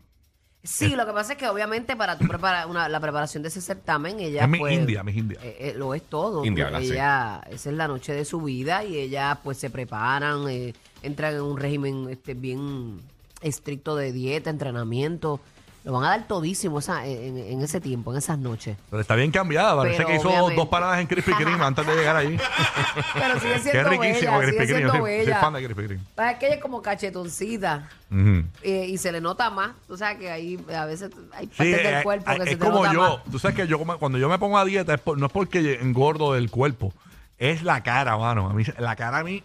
Sí, 0.68 0.96
lo 0.96 1.06
que 1.06 1.14
pasa 1.14 1.34
es 1.34 1.38
que 1.38 1.48
obviamente 1.48 1.96
para 1.96 2.18
tu 2.18 2.28
prepara 2.28 2.68
una, 2.68 2.90
la 2.90 3.00
preparación 3.00 3.42
de 3.42 3.50
ese 3.50 3.62
certamen, 3.62 4.20
ella 4.20 4.44
Es 4.44 4.50
mi 4.50 4.60
pues, 4.60 4.74
India, 4.74 5.02
mi 5.04 5.14
India. 5.14 5.40
eh, 5.42 5.58
eh, 5.60 5.74
lo 5.76 5.94
es 5.94 6.04
todo. 6.04 6.44
India. 6.44 6.70
Sí. 6.80 6.92
ella, 6.92 7.42
esa 7.50 7.70
es 7.70 7.76
la 7.76 7.88
noche 7.88 8.14
de 8.14 8.26
su 8.26 8.42
vida 8.42 8.84
y 8.84 8.98
ellas 8.98 9.38
pues 9.44 9.58
se 9.58 9.70
preparan, 9.70 10.48
eh, 10.50 10.74
entran 11.04 11.36
en 11.36 11.42
un 11.42 11.58
régimen 11.58 12.10
este 12.10 12.34
bien 12.34 13.00
estricto 13.42 13.96
de 13.96 14.12
dieta, 14.12 14.50
entrenamiento. 14.50 15.40
Lo 15.88 15.94
van 15.94 16.03
a 16.03 16.10
dar 16.10 16.27
todísimo 16.27 16.79
esa, 16.79 17.06
en, 17.08 17.38
en 17.38 17.62
ese 17.62 17.79
tiempo, 17.79 18.12
en 18.12 18.17
esas 18.17 18.38
noches. 18.38 18.75
Pero 18.89 19.00
está 19.01 19.15
bien 19.15 19.32
cambiada. 19.32 19.74
Parece 19.77 19.96
Pero 19.96 20.10
que 20.10 20.15
hizo 20.17 20.27
obviamente- 20.27 20.56
dos 20.58 20.67
paradas 20.67 21.00
en 21.00 21.08
Krispy 21.08 21.32
Kreme 21.32 21.63
antes 21.63 21.88
de 21.88 21.96
llegar 21.96 22.15
allí. 22.17 22.38
Pero 23.13 23.39
sigue 23.39 23.60
siendo 23.72 23.89
riquísimo 23.91 24.32
bella, 24.38 24.39
Krispy 24.51 24.51
sigue 24.51 24.65
Kreme. 24.65 24.79
siendo 24.79 24.94
Yo 24.94 25.00
soy, 25.00 25.12
soy 25.17 25.25
bella. 25.25 25.39
fan 25.39 25.53
de 25.53 25.63
Krispy 25.63 25.84
Kreme. 25.86 26.03
Pasa 26.13 26.39
que 26.39 26.46
ella 26.48 26.56
es 26.56 26.62
como 26.62 26.82
cachetoncita 26.82 27.89
Ujú. 28.12 28.44
eh, 28.63 28.86
y 28.89 28.98
se 28.98 29.13
le 29.13 29.22
nota 29.22 29.50
más. 29.50 29.72
Tú 29.88 29.96
sabes 29.98 30.17
que 30.17 30.29
ahí 30.29 30.60
a 30.75 30.84
veces 30.86 31.10
hay 31.34 31.46
Sí, 31.46 31.51
partes 31.58 31.77
del 31.84 31.94
eh, 31.96 32.03
cuerpo 32.03 32.32
eh, 32.32 32.36
que 32.36 32.44
es 32.44 32.50
se 32.50 32.56
te 32.58 32.65
como 32.65 32.79
nota 32.79 32.94
yo. 32.94 33.01
más. 33.01 33.24
Tú 33.32 33.39
sabes 33.39 33.56
que 33.56 33.67
yo 33.67 33.79
como- 33.79 33.98
cuando 33.98 34.17
yo 34.17 34.27
me 34.27 34.38
pongo 34.38 34.58
a 34.58 34.65
dieta 34.65 34.94
es 34.94 35.00
por- 35.00 35.17
no 35.17 35.27
es 35.27 35.32
porque 35.32 35.79
engordo 35.82 36.34
del 36.34 36.51
cuerpo, 36.51 36.91
es 37.38 37.63
la 37.63 37.82
cara, 37.84 38.17
mano. 38.17 38.50
A 38.50 38.53
mí, 38.53 38.63
la 38.77 38.96
cara 38.98 39.20
a 39.20 39.24
mí 39.24 39.41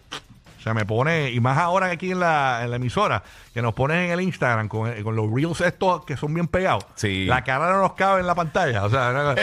se 0.63 0.73
me 0.73 0.85
pone, 0.85 1.29
y 1.31 1.39
más 1.41 1.57
ahora 1.57 1.87
aquí 1.87 2.11
en 2.11 2.19
la, 2.21 2.61
en 2.63 2.69
la 2.69 2.77
emisora, 2.77 3.21
que 3.53 3.61
nos 3.61 3.73
ponen 3.73 3.97
en 4.05 4.11
el 4.11 4.21
Instagram 4.21 4.67
con, 4.69 4.89
eh, 4.89 5.03
con 5.03 5.15
los 5.15 5.29
reels 5.29 5.59
estos 5.61 6.05
que 6.05 6.15
son 6.15 6.33
bien 6.33 6.47
pegados. 6.47 6.85
Sí. 6.95 7.25
La 7.25 7.43
cara 7.43 7.69
no 7.71 7.81
nos 7.81 7.93
cabe 7.93 8.21
en 8.21 8.27
la 8.27 8.33
pantalla. 8.35 8.85
O 8.85 8.89
sea, 8.89 9.11
no- 9.13 9.35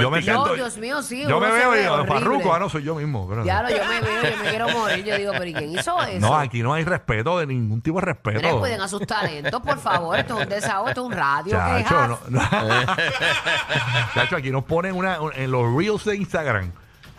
yo 0.00 0.10
me 0.10 0.22
siento. 0.22 0.46
No, 0.48 0.54
Dios 0.54 0.78
mío, 0.78 1.02
sí. 1.02 1.24
yo 1.28 1.38
me 1.40 1.50
veo 1.50 1.70
ve 1.70 1.78
y 1.80 1.82
digo, 1.82 2.04
farruco, 2.06 2.54
ah, 2.54 2.58
no 2.58 2.68
soy 2.68 2.82
yo 2.82 2.94
mismo. 2.94 3.28
pero- 3.28 3.44
Ya 3.44 3.62
lo, 3.62 3.68
yo 3.70 3.84
me 3.84 4.00
veo, 4.00 4.22
yo 4.30 4.36
me 4.42 4.48
quiero 4.50 4.68
morir. 4.70 5.04
Yo 5.04 5.16
digo, 5.18 5.32
pero 5.32 5.44
¿y 5.46 5.54
quién 5.54 5.70
hizo 5.78 6.02
eso? 6.02 6.20
no, 6.26 6.34
aquí 6.36 6.62
no 6.62 6.72
hay 6.72 6.84
respeto 6.84 7.38
de 7.38 7.46
ningún 7.46 7.80
tipo 7.82 8.00
de 8.00 8.06
respeto. 8.06 8.40
Mira, 8.40 8.54
cuiden 8.54 8.80
a 8.80 8.88
sus 8.88 9.06
talentos, 9.06 9.60
por 9.60 9.78
favor. 9.78 10.18
Esto 10.18 10.38
es 10.38 10.44
un 10.44 10.48
desahogo, 10.48 10.88
esto 10.88 11.00
es 11.02 11.06
un 11.08 11.12
radio. 11.12 11.52
Chacho, 11.52 12.18
no, 12.28 12.40
no. 12.40 12.40
Chacho, 14.14 14.36
aquí 14.36 14.50
nos 14.50 14.64
ponen 14.64 14.96
una, 14.96 15.20
un- 15.20 15.32
en 15.34 15.50
los 15.50 15.72
reels 15.76 16.04
de 16.04 16.16
Instagram. 16.16 16.72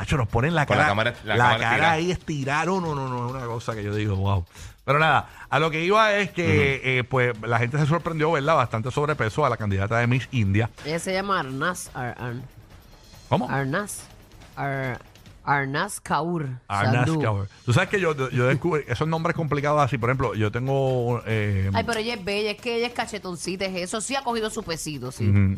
Nos 0.09 0.27
ponen 0.27 0.53
la 0.55 0.65
Con 0.65 0.75
cara, 0.75 0.87
la 0.87 0.91
cámara- 0.91 1.13
la 1.23 1.35
la 1.37 1.43
cámara 1.45 1.69
cara 1.69 1.91
ahí 1.91 2.11
estirada. 2.11 2.65
No, 2.65 2.81
no, 2.81 2.95
no, 2.95 3.07
no, 3.09 3.27
es 3.27 3.33
una 3.35 3.45
cosa 3.45 3.73
que 3.75 3.83
yo 3.83 3.93
digo, 3.95 4.15
wow. 4.15 4.45
Pero 4.83 4.97
nada, 4.99 5.29
a 5.49 5.59
lo 5.59 5.69
que 5.71 5.83
iba 5.85 6.13
es 6.15 6.31
que 6.31 6.81
eh, 6.83 7.03
pues 7.03 7.39
la 7.41 7.59
gente 7.59 7.77
se 7.77 7.85
sorprendió, 7.85 8.31
¿verdad? 8.31 8.55
Bastante 8.55 8.89
sobrepeso 8.91 9.45
a 9.45 9.49
la 9.49 9.57
candidata 9.57 9.97
de 9.99 10.07
Miss 10.07 10.27
India. 10.31 10.69
Ella 10.85 10.99
se 10.99 11.13
llama 11.13 11.39
Arnaz. 11.39 11.91
Ar- 11.93 12.15
Ar- 12.19 12.33
¿Cómo? 13.29 13.49
Arnaz. 13.49 14.01
Ar- 14.55 14.99
Arnaz 15.43 15.99
Kaur. 15.99 16.47
Arnaz 16.67 17.05
Sandhu. 17.07 17.21
Kaur. 17.21 17.47
Tú 17.65 17.73
sabes 17.73 17.89
que 17.89 17.99
yo, 17.99 18.15
yo 18.29 18.45
descubrí 18.47 18.83
esos 18.87 19.07
nombres 19.07 19.35
complicados 19.35 19.81
así. 19.81 19.97
Por 19.97 20.09
ejemplo, 20.09 20.33
yo 20.35 20.51
tengo. 20.51 21.21
eh, 21.25 21.69
Ay, 21.73 21.83
pero 21.83 21.99
ella 21.99 22.13
es 22.15 22.23
bella, 22.23 22.51
es 22.51 22.57
que 22.61 22.75
ella 22.77 22.87
es 22.87 22.93
cachetoncita, 22.93 23.65
es 23.65 23.75
eso. 23.75 24.01
Sí 24.01 24.15
ha 24.15 24.23
cogido 24.23 24.49
su 24.49 24.63
pesito, 24.63 25.11
sí. 25.11 25.29
ujú. 25.29 25.57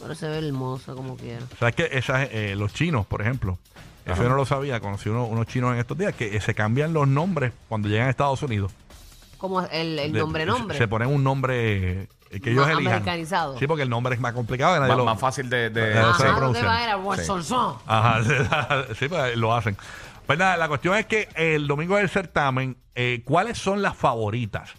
Pero 0.00 0.14
se 0.14 0.28
ve 0.28 0.38
hermosa 0.46 0.94
como 0.94 1.16
quiera. 1.16 1.40
¿Sabes 1.58 1.74
que 1.74 1.88
esas, 1.92 2.28
eh, 2.32 2.54
los 2.56 2.72
chinos, 2.72 3.06
por 3.06 3.20
ejemplo? 3.22 3.58
Eso 4.06 4.22
yo 4.22 4.28
no 4.28 4.34
lo 4.34 4.46
sabía. 4.46 4.80
Conocí 4.80 5.08
uno- 5.08 5.26
unos 5.26 5.46
chinos 5.46 5.72
en 5.74 5.78
estos 5.78 5.96
días 5.96 6.14
que 6.14 6.36
eh, 6.36 6.40
se 6.40 6.54
cambian 6.54 6.92
los 6.92 7.06
nombres 7.06 7.52
cuando 7.68 7.88
llegan 7.88 8.06
a 8.08 8.10
Estados 8.10 8.42
Unidos. 8.42 8.72
Como 9.38 9.60
el, 9.62 9.98
el 9.98 10.12
De- 10.12 10.18
nombre, 10.18 10.44
nombre. 10.46 10.76
Se, 10.76 10.84
se 10.84 10.88
ponen 10.88 11.08
un 11.08 11.22
nombre 11.22 12.02
eh, 12.30 12.40
que 12.42 12.50
ellos 12.50 12.66
Más 12.66 12.74
elijan. 12.74 12.92
americanizado. 12.94 13.58
Sí, 13.58 13.66
porque 13.66 13.82
el 13.84 13.90
nombre 13.90 14.14
es 14.14 14.20
más 14.20 14.32
complicado. 14.32 14.74
nadie 14.76 14.88
Más, 14.88 14.96
lo- 14.98 15.04
más 15.04 15.20
fácil 15.20 15.48
de. 15.50 15.70
de- 15.70 15.98
Ajá. 15.98 16.10
Ajá, 16.10 16.24
¿dónde 16.24 16.38
pronunciar. 16.38 16.66
va 16.66 16.76
a 16.78 16.84
ir? 16.84 16.90
A 16.90 16.96
Washington. 16.96 17.74
Ajá, 17.86 18.84
sí, 18.98 19.08
pues 19.08 19.36
lo 19.36 19.54
hacen. 19.54 19.76
Pues 20.26 20.38
nada, 20.38 20.56
la 20.56 20.68
cuestión 20.68 20.94
es 20.96 21.06
que 21.06 21.28
el 21.34 21.66
domingo 21.66 21.96
del 21.96 22.08
certamen, 22.08 22.76
eh, 22.94 23.22
¿cuáles 23.24 23.58
son 23.58 23.82
las 23.82 23.96
favoritas? 23.96 24.70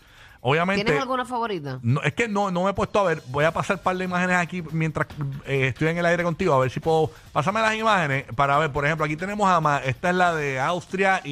Obviamente. 0.44 0.84
¿Tienes 0.84 1.02
alguna 1.02 1.24
favorita? 1.24 1.80
No, 1.84 2.02
es 2.02 2.14
que 2.14 2.28
no, 2.28 2.50
no 2.50 2.64
me 2.64 2.72
he 2.72 2.74
puesto 2.74 3.00
a 3.00 3.04
ver. 3.04 3.22
Voy 3.28 3.46
a 3.46 3.52
pasar 3.52 3.78
un 3.78 3.84
par 3.84 3.96
de 3.96 4.06
imágenes 4.06 4.38
aquí 4.38 4.64
mientras 4.72 5.08
eh, 5.46 5.68
estoy 5.68 5.90
en 5.90 5.98
el 6.00 6.06
aire 6.06 6.24
contigo. 6.24 6.54
A 6.56 6.60
ver 6.60 6.72
si 6.72 6.80
puedo. 6.80 7.12
Pásame 7.32 7.62
las 7.62 7.76
imágenes 7.76 8.26
para 8.36 8.58
ver. 8.58 8.72
Por 8.72 8.84
ejemplo, 8.86 9.06
aquí 9.06 9.16
tenemos 9.16 9.48
a. 9.50 9.62
Ma- 9.62 9.78
Esta 9.86 10.10
es 10.10 10.16
la 10.16 10.34
de 10.34 10.60
Austria 10.60 11.22
y. 11.24 11.30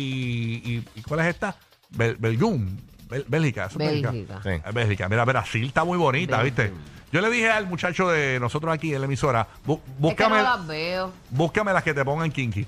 y- 0.64 0.86
¿y 0.96 1.02
¿Cuál 1.02 1.22
es 1.22 1.26
esta? 1.28 1.56
Bel, 1.90 2.16
Belgium. 2.20 2.78
Bel- 3.10 3.26
Bélgica. 3.28 3.66
¿eso 3.66 3.80
es 3.80 4.02
Bélgica. 4.02 4.40
Sí. 4.44 4.50
Es 4.64 4.74
Bélgica. 4.74 5.10
Mira, 5.10 5.26
Brasil 5.26 5.66
está 5.66 5.84
muy 5.84 5.98
bonita, 5.98 6.38
Bélgica. 6.38 6.64
¿viste? 6.64 6.80
Yo 7.12 7.22
le 7.22 7.32
dije 7.32 7.50
al 7.50 7.66
muchacho 7.66 8.08
de 8.10 8.40
nosotros 8.40 8.72
aquí 8.72 8.94
en 8.94 9.02
la 9.02 9.06
emisora: 9.06 9.48
"Bú- 9.66 9.80
Es 9.80 9.84
que 9.88 9.92
búscame, 9.98 10.38
no 10.38 10.44
las 10.44 10.68
veo. 10.68 11.12
búscame 11.32 11.74
las 11.74 11.82
que 11.84 11.96
te 11.96 12.06
pongan 12.06 12.32
kinky. 12.32 12.68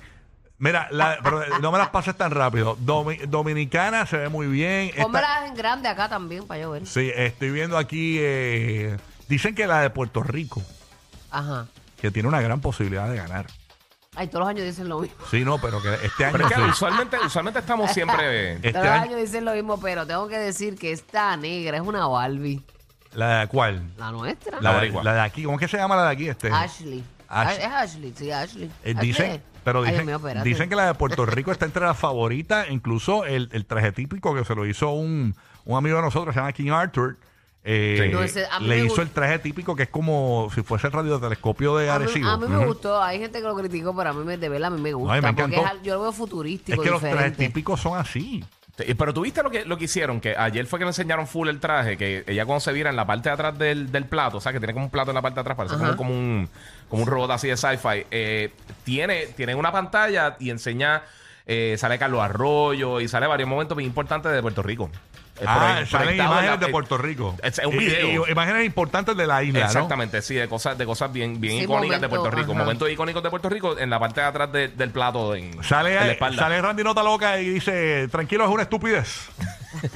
Mira, 0.61 0.87
la- 0.91 1.17
pero 1.23 1.43
no 1.59 1.71
me 1.71 1.79
las 1.79 1.89
pases 1.89 2.15
tan 2.15 2.29
rápido. 2.31 2.77
Domi- 2.77 3.17
Dominicana 3.27 4.05
se 4.05 4.15
ve 4.17 4.29
muy 4.29 4.45
bien. 4.45 4.89
Esta- 4.89 5.01
Pónmelas 5.03 5.47
en 5.47 5.55
grande 5.55 5.89
acá 5.89 6.07
también 6.07 6.45
para 6.45 6.61
yo 6.61 6.69
ver. 6.71 6.85
Sí, 6.85 7.11
estoy 7.15 7.49
viendo 7.49 7.77
aquí. 7.79 8.17
eh, 8.19 8.95
dicen 9.27 9.55
que 9.55 9.65
la 9.65 9.81
de 9.81 9.89
Puerto 9.89 10.21
Rico, 10.21 10.61
Ajá. 11.31 11.65
que 11.99 12.11
tiene 12.11 12.29
una 12.29 12.41
gran 12.41 12.61
posibilidad 12.61 13.09
de 13.09 13.17
ganar. 13.17 13.47
Ay, 14.15 14.27
todos 14.27 14.41
los 14.41 14.49
años 14.49 14.65
dicen 14.65 14.87
lo 14.87 14.99
mismo. 14.99 15.15
Sí, 15.31 15.43
no, 15.43 15.57
pero 15.59 15.81
que 15.81 15.93
este 16.05 16.25
año. 16.25 16.33
Pero 16.33 16.45
es 16.47 16.53
que 16.53 16.61
sí. 16.61 16.69
usualmente, 16.69 17.17
usualmente 17.25 17.59
estamos 17.59 17.91
siempre. 17.93 18.53
Este 18.53 18.71
todos 18.73 18.85
los 18.85 18.93
año- 18.93 19.03
años 19.03 19.19
dicen 19.19 19.45
lo 19.45 19.53
mismo, 19.53 19.79
pero 19.79 20.05
tengo 20.05 20.27
que 20.27 20.37
decir 20.37 20.77
que 20.77 20.91
esta 20.91 21.35
negra 21.37 21.77
es 21.77 21.83
una 21.83 22.05
Barbie. 22.07 22.61
¿La 23.13 23.39
de 23.39 23.47
cuál? 23.47 23.81
La 23.97 24.11
nuestra. 24.11 24.61
La, 24.61 24.71
La 24.73 24.77
boricua. 24.77 25.03
la 25.03 25.13
de 25.15 25.19
aquí. 25.21 25.43
¿Cómo 25.43 25.57
es 25.57 25.61
que 25.61 25.67
se 25.67 25.77
llama 25.77 25.95
la 25.95 26.03
de 26.03 26.09
aquí? 26.11 26.29
Este? 26.29 26.51
Ashley. 26.51 27.03
Ash- 27.29 27.57
Es 27.57 27.65
Ashley, 27.65 28.13
sí, 28.15 28.31
Ashley. 28.31 28.65
Eh, 28.83 28.91
Ashley. 28.91 29.07
dicen, 29.07 29.43
pero 29.63 29.79
Ay, 29.79 29.85
Dios 29.85 29.91
dicen, 29.93 30.05
mío, 30.07 30.15
espérate. 30.17 30.47
dicen 30.49 30.69
que 30.69 30.75
la 30.75 30.87
de 30.87 30.93
Puerto 30.95 31.25
Rico 31.25 31.51
está 31.51 31.65
entre 31.65 31.85
las 31.85 31.97
favoritas, 31.97 32.67
incluso 32.69 33.25
el, 33.25 33.49
el 33.51 33.65
traje 33.65 33.91
típico 33.91 34.33
que 34.35 34.43
se 34.45 34.55
lo 34.55 34.65
hizo 34.65 34.89
un, 34.91 35.35
un 35.65 35.77
amigo 35.77 35.97
de 35.97 36.01
nosotros, 36.03 36.33
se 36.33 36.39
llama 36.39 36.51
King 36.53 36.71
Arthur. 36.71 37.17
eh, 37.63 38.05
Sí. 38.07 38.09
No, 38.11 38.23
ese- 38.23 38.45
a 38.51 38.59
mí 38.59 38.67
le 38.67 38.77
me 38.79 38.85
hizo 38.85 38.95
gust- 38.95 39.01
el 39.03 39.09
traje 39.11 39.37
típico 39.39 39.75
que 39.75 39.83
es 39.83 39.89
como 39.89 40.49
si 40.55 40.63
fuese 40.63 40.87
el 40.87 40.93
radiotelescopio 40.93 41.77
de 41.77 41.91
A 41.91 41.99
mí, 41.99 42.05
Arecibo. 42.05 42.27
a 42.29 42.37
mí 42.37 42.47
me 42.47 42.57
Ujú. 42.57 42.65
gustó. 42.67 43.01
Hay 43.03 43.19
gente 43.19 43.39
que 43.39 43.45
lo 43.47 43.55
criticó, 43.55 43.95
pero 43.95 44.09
a 44.09 44.13
mí 44.13 44.23
me, 44.25 44.37
de 44.37 44.49
verdad 44.49 44.67
a 44.73 44.75
mí 44.75 44.81
me 44.81 44.93
gusta. 44.93 45.13
Me 45.13 45.21
porque 45.21 45.41
encantó. 45.43 45.61
es 45.61 45.71
al- 45.71 45.81
yo 45.83 45.93
lo 45.95 46.01
veo 46.01 46.09
Es 46.11 46.15
futurístico, 46.17 46.81
que 46.81 46.89
los 46.89 46.99
trajes 47.01 47.15
diferente. 47.17 47.45
típicos 47.47 47.79
son 47.79 47.97
así. 47.99 48.43
Sí, 48.85 48.93
Pero 48.93 49.13
tú 49.13 49.21
viste 49.21 49.43
lo 49.43 49.49
que, 49.49 49.65
lo 49.65 49.77
que 49.77 49.85
hicieron, 49.85 50.19
que 50.19 50.35
ayer 50.37 50.65
fue 50.65 50.79
que 50.79 50.85
le 50.85 50.89
enseñaron 50.89 51.27
full 51.27 51.47
el 51.49 51.59
traje, 51.59 51.97
que 51.97 52.23
ella 52.27 52.45
cuando 52.45 52.59
se 52.59 52.71
vira 52.73 52.89
en 52.89 52.95
la 52.95 53.05
parte 53.05 53.29
de 53.29 53.33
atrás 53.33 53.57
del, 53.57 53.91
del 53.91 54.05
plato, 54.05 54.37
o 54.37 54.41
sea, 54.41 54.51
que 54.51 54.59
tiene 54.59 54.73
como 54.73 54.85
un 54.85 54.91
plato 54.91 55.11
en 55.11 55.15
la 55.15 55.21
parte 55.21 55.35
de 55.35 55.41
atrás, 55.41 55.57
parece 55.57 55.77
como, 55.77 55.95
como 55.95 56.13
un, 56.13 56.49
como 56.89 57.03
un 57.03 57.07
robot 57.07 57.31
así 57.31 57.47
de 57.47 57.57
sci-fi, 57.57 58.05
eh, 58.11 58.51
tiene, 58.83 59.27
tiene 59.27 59.55
una 59.55 59.71
pantalla 59.71 60.35
y 60.39 60.49
enseña, 60.49 61.03
eh, 61.45 61.75
sale 61.77 61.97
Carlos 61.97 62.21
Arroyo 62.21 62.99
y 62.99 63.07
sale 63.07 63.27
varios 63.27 63.49
momentos 63.49 63.77
bien 63.77 63.89
importantes 63.89 64.31
de 64.31 64.41
Puerto 64.41 64.63
Rico. 64.63 64.89
Eh, 65.41 65.45
Ah, 65.47 65.81
salen 65.89 66.15
imágenes 66.15 66.51
la- 66.51 66.57
de 66.57 66.67
Puerto 66.67 66.97
Rico. 66.99 67.35
Es, 67.41 67.57
es 67.57 67.65
un 67.65 67.73
Y- 67.75 67.77
video. 67.79 68.27
y- 68.27 68.31
imágenes 68.31 68.63
importantes 68.65 69.17
de 69.17 69.25
la 69.25 69.41
isla, 69.43 69.61
¿no? 69.61 69.65
Exactamente, 69.65 70.21
sí, 70.21 70.35
de 70.35 70.47
cosas, 70.47 70.77
de 70.77 70.85
cosas 70.85 71.11
bien, 71.11 71.41
bien 71.41 71.57
Sí, 71.57 71.63
icónicas 71.63 71.99
de 71.99 72.07
Puerto 72.09 72.29
Rico. 72.29 72.51
ajá. 72.51 72.59
Momentos 72.61 72.89
icónicos 72.91 73.23
de 73.23 73.29
Puerto 73.31 73.49
Rico 73.49 73.77
en 73.77 73.89
la 73.89 73.99
parte 73.99 74.21
de 74.21 74.27
atrás 74.27 74.51
de- 74.51 74.67
del 74.67 74.91
plato 74.91 75.33
en, 75.35 75.45
en 75.45 75.57
la 75.57 75.63
Sale, 75.63 76.11
espalda. 76.11 76.43
sale 76.43 76.61
Randy 76.61 76.83
Nota 76.83 77.01
Loca 77.03 77.39
y 77.39 77.49
dice, 77.49 78.07
tranquilo, 78.09 78.43
es 78.45 78.51
una 78.51 78.63
estupidez. 78.63 79.29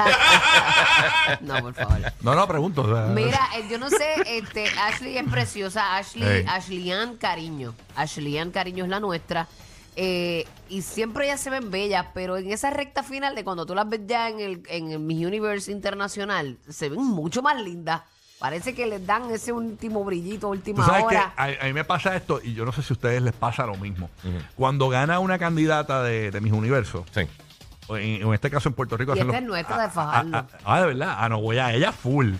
No, 1.41 1.59
por 1.61 1.73
favor. 1.73 1.97
No, 2.21 2.35
no, 2.35 2.47
pregunto. 2.47 2.81
o 2.81 2.87
sea, 2.95 3.05
Mira, 3.13 3.39
eh, 3.57 3.65
yo 3.69 3.77
no 3.77 3.89
sé, 3.89 4.13
este, 4.25 4.65
Ashley 4.79 5.17
es 5.17 5.29
preciosa. 5.29 5.97
Ashley, 5.97 6.27
Ey. 6.27 6.45
Ashley 6.47 6.91
Cariño. 7.19 7.73
Ashley 7.95 8.39
Cariño 8.51 8.83
es 8.85 8.89
la 8.89 8.99
nuestra. 8.99 9.47
Eh, 9.95 10.45
y 10.69 10.81
siempre 10.81 11.25
ellas 11.25 11.39
se 11.39 11.49
ven 11.49 11.71
bellas, 11.71 12.07
pero 12.13 12.37
en 12.37 12.51
esa 12.51 12.69
recta 12.69 13.01
final 13.03 13.33
de 13.35 13.43
cuando 13.43 13.65
tú 13.65 13.73
las 13.75 13.87
ves 13.87 14.01
ya 14.07 14.29
en 14.29 14.39
el, 14.39 14.63
en 14.67 14.91
el 14.91 14.99
Miss 14.99 15.25
Universe 15.25 15.71
Internacional, 15.71 16.57
se 16.69 16.89
ven 16.89 16.99
mucho 17.01 17.41
más 17.41 17.61
lindas. 17.61 18.01
Parece 18.39 18.75
que 18.75 18.85
les 18.85 19.05
dan 19.07 19.31
ese 19.31 19.53
último 19.53 20.03
brillito, 20.03 20.47
Tú 20.47 20.51
última 20.51 20.85
sabes 20.85 21.03
que 21.03 21.15
hora. 21.15 21.33
a, 21.37 21.43
a 21.45 21.65
mí 21.65 21.73
me 21.73 21.85
pasa 21.85 22.15
esto, 22.17 22.41
y 22.43 22.53
yo 22.53 22.65
no 22.65 22.73
sé 22.73 22.81
si 22.83 22.91
a 22.91 22.95
ustedes 22.95 23.21
les 23.21 23.33
pasa 23.33 23.65
lo 23.65 23.75
mismo. 23.77 24.09
Cuando 24.57 24.89
gana 24.89 25.19
una 25.19 25.39
candidata 25.39 26.03
de, 26.03 26.31
de 26.31 26.41
Mis 26.41 26.51
Universos, 26.51 27.05
Sí. 27.13 27.21
En, 27.89 28.21
en 28.23 28.33
este 28.33 28.49
caso 28.49 28.69
en 28.69 28.75
Puerto 28.75 28.97
Rico... 28.97 29.15
Y 29.15 29.19
hacen 29.19 29.27
esta 29.29 29.41
los- 29.41 29.43
es 29.43 29.47
nuestra 29.47 29.77
de 29.77 29.83
ah, 29.83 29.89
Fajardo. 29.89 30.37
Ah, 30.37 30.45
ah, 30.65 30.79
de 30.81 30.85
verdad. 30.87 31.15
Ah, 31.19 31.29
no, 31.29 31.41
voy 31.41 31.57
a 31.59 31.73
ella 31.73 31.91
full. 31.91 32.33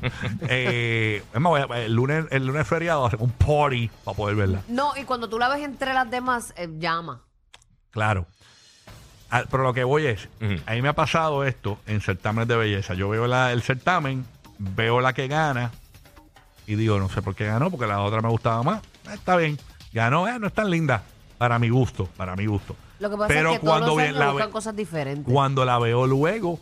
eh, 0.48 1.22
es 1.34 1.40
más, 1.40 1.50
voy 1.50 1.60
a- 1.60 1.84
el, 1.84 1.92
lunes, 1.94 2.24
el 2.30 2.46
lunes 2.46 2.66
feriado 2.66 3.06
hacemos 3.06 3.24
un 3.28 3.32
party 3.32 3.90
para 4.04 4.16
poder 4.16 4.36
verla. 4.36 4.62
No, 4.68 4.96
y 4.96 5.04
cuando 5.04 5.28
tú 5.28 5.38
la 5.38 5.48
ves 5.48 5.62
entre 5.64 5.92
las 5.94 6.10
demás, 6.10 6.52
eh, 6.56 6.68
llama. 6.78 7.22
Claro. 7.90 8.26
Ah, 9.30 9.44
pero 9.50 9.62
lo 9.64 9.74
que 9.74 9.84
voy 9.84 10.06
es, 10.06 10.28
Ujú. 10.40 10.54
a 10.66 10.72
mí 10.72 10.82
me 10.82 10.88
ha 10.88 10.92
pasado 10.94 11.44
esto 11.44 11.78
en 11.86 12.00
certámenes 12.00 12.48
de 12.48 12.56
belleza. 12.56 12.94
Yo 12.94 13.08
veo 13.08 13.26
la- 13.26 13.52
el 13.52 13.62
certamen, 13.62 14.24
veo 14.58 15.00
la 15.00 15.12
que 15.12 15.28
gana 15.28 15.72
y 16.66 16.74
digo, 16.76 16.98
no 16.98 17.08
sé 17.08 17.22
por 17.22 17.34
qué 17.34 17.46
ganó, 17.46 17.70
porque 17.70 17.86
la 17.86 18.00
otra 18.00 18.20
me 18.22 18.28
gustaba 18.28 18.62
más. 18.62 18.82
Ah, 19.06 19.14
Está 19.14 19.36
bien, 19.36 19.58
ganó, 19.92 20.26
eh, 20.28 20.38
no 20.38 20.46
es 20.46 20.52
tan 20.52 20.70
linda. 20.70 21.02
Para 21.38 21.58
mi 21.58 21.68
gusto, 21.68 22.06
para 22.16 22.34
mi 22.34 22.46
gusto. 22.46 22.76
Lo 22.98 23.10
que 23.10 23.16
pasa 23.16 23.28
Pero 23.28 23.52
es 23.52 23.58
que 23.58 23.64
todos 23.64 23.70
cuando 23.72 23.86
los 23.88 23.96
bien 23.96 24.08
años 24.08 24.18
la 24.20 24.30
buscan 24.32 24.50
cosas 24.50 24.76
diferentes. 24.76 25.32
Cuando 25.32 25.64
la 25.64 25.78
veo 25.78 26.06
luego, 26.06 26.58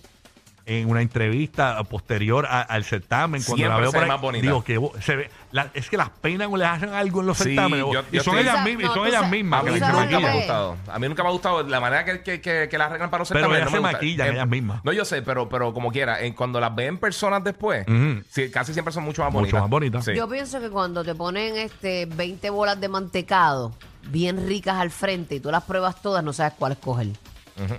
en 0.66 0.88
una 0.88 1.02
entrevista 1.02 1.82
posterior 1.84 2.46
a- 2.46 2.62
al 2.62 2.84
certamen, 2.84 3.42
cuando 3.42 3.56
Siempre 3.56 3.68
la 3.68 3.80
veo 3.80 3.90
se 3.90 3.92
por 3.92 4.00
ve 4.00 4.04
ahí, 4.06 4.10
más 4.10 4.20
bonita. 4.22 4.42
digo 4.46 4.64
que 4.64 4.78
bo- 4.78 4.94
se 4.98 5.14
ve, 5.14 5.30
la- 5.52 5.68
es 5.74 5.90
que 5.90 5.98
las 5.98 6.08
peinan 6.08 6.50
o 6.50 6.56
les 6.56 6.66
hacen 6.66 6.88
algo 6.94 7.20
en 7.20 7.26
los 7.26 7.36
Sí, 7.36 7.44
certámenes. 7.54 7.80
yo- 7.92 8.02
y 8.10 8.16
yo 8.16 8.22
son 8.22 8.38
estoy- 8.38 8.50
ellas 8.50 8.64
mismas, 8.64 8.84
y 8.90 8.94
son 8.94 9.06
ellas 9.06 9.20
sabes- 9.20 9.30
mismas. 9.30 9.60
A 9.60 9.64
que 9.66 9.70
mí 9.72 9.78
las 9.78 9.90
¿sabes 9.90 10.04
nunca 10.06 10.20
me 10.20 10.26
ha 10.28 10.34
gustado. 10.36 10.76
A 10.90 10.98
mí 10.98 11.08
nunca 11.08 11.22
me 11.22 11.28
ha 11.28 11.32
gustado 11.32 11.62
la 11.64 11.80
manera 11.80 12.04
que, 12.06 12.22
que, 12.22 12.40
que, 12.40 12.68
que 12.70 12.78
las 12.78 12.86
arreglan 12.88 13.10
para 13.10 13.20
los 13.20 13.28
Pero 13.28 13.40
certámenes. 13.40 13.60
ellas 13.60 13.66
no 13.66 13.70
me 13.72 13.76
se 13.76 13.92
gusta. 13.92 13.92
maquillan, 13.98 14.26
Eh, 14.26 14.30
ellas 14.32 14.48
mismas. 14.48 14.84
No, 14.84 14.92
yo 14.92 15.04
sé, 15.04 15.20
pero, 15.20 15.48
pero 15.50 15.74
como 15.74 15.92
quiera, 15.92 16.22
en- 16.22 16.32
cuando 16.32 16.58
las 16.60 16.74
ven 16.74 16.96
personas 16.96 17.44
después, 17.44 17.86
Ujú. 17.86 18.22
sí, 18.30 18.50
casi 18.50 18.72
siempre 18.72 18.90
son 18.94 19.04
mucho 19.04 19.20
más 19.22 19.32
Mucho 19.32 19.40
bonitas. 19.42 19.60
más 19.60 19.70
bonitas. 19.70 20.04
Sí. 20.06 20.14
Yo 20.16 20.26
pienso 20.30 20.60
que 20.60 20.70
cuando 20.70 21.04
te 21.04 21.14
ponen 21.14 21.58
este 21.58 22.06
20 22.06 22.48
bolas 22.48 22.80
de 22.80 22.88
mantecado 22.88 23.74
bien 24.10 24.46
ricas 24.46 24.76
al 24.76 24.90
frente 24.90 25.34
y 25.36 25.40
tú 25.40 25.50
las 25.50 25.64
pruebas 25.64 26.00
todas, 26.02 26.22
no 26.24 26.32
sabes 26.32 26.54
cuál 26.58 26.72
escoger. 26.72 27.08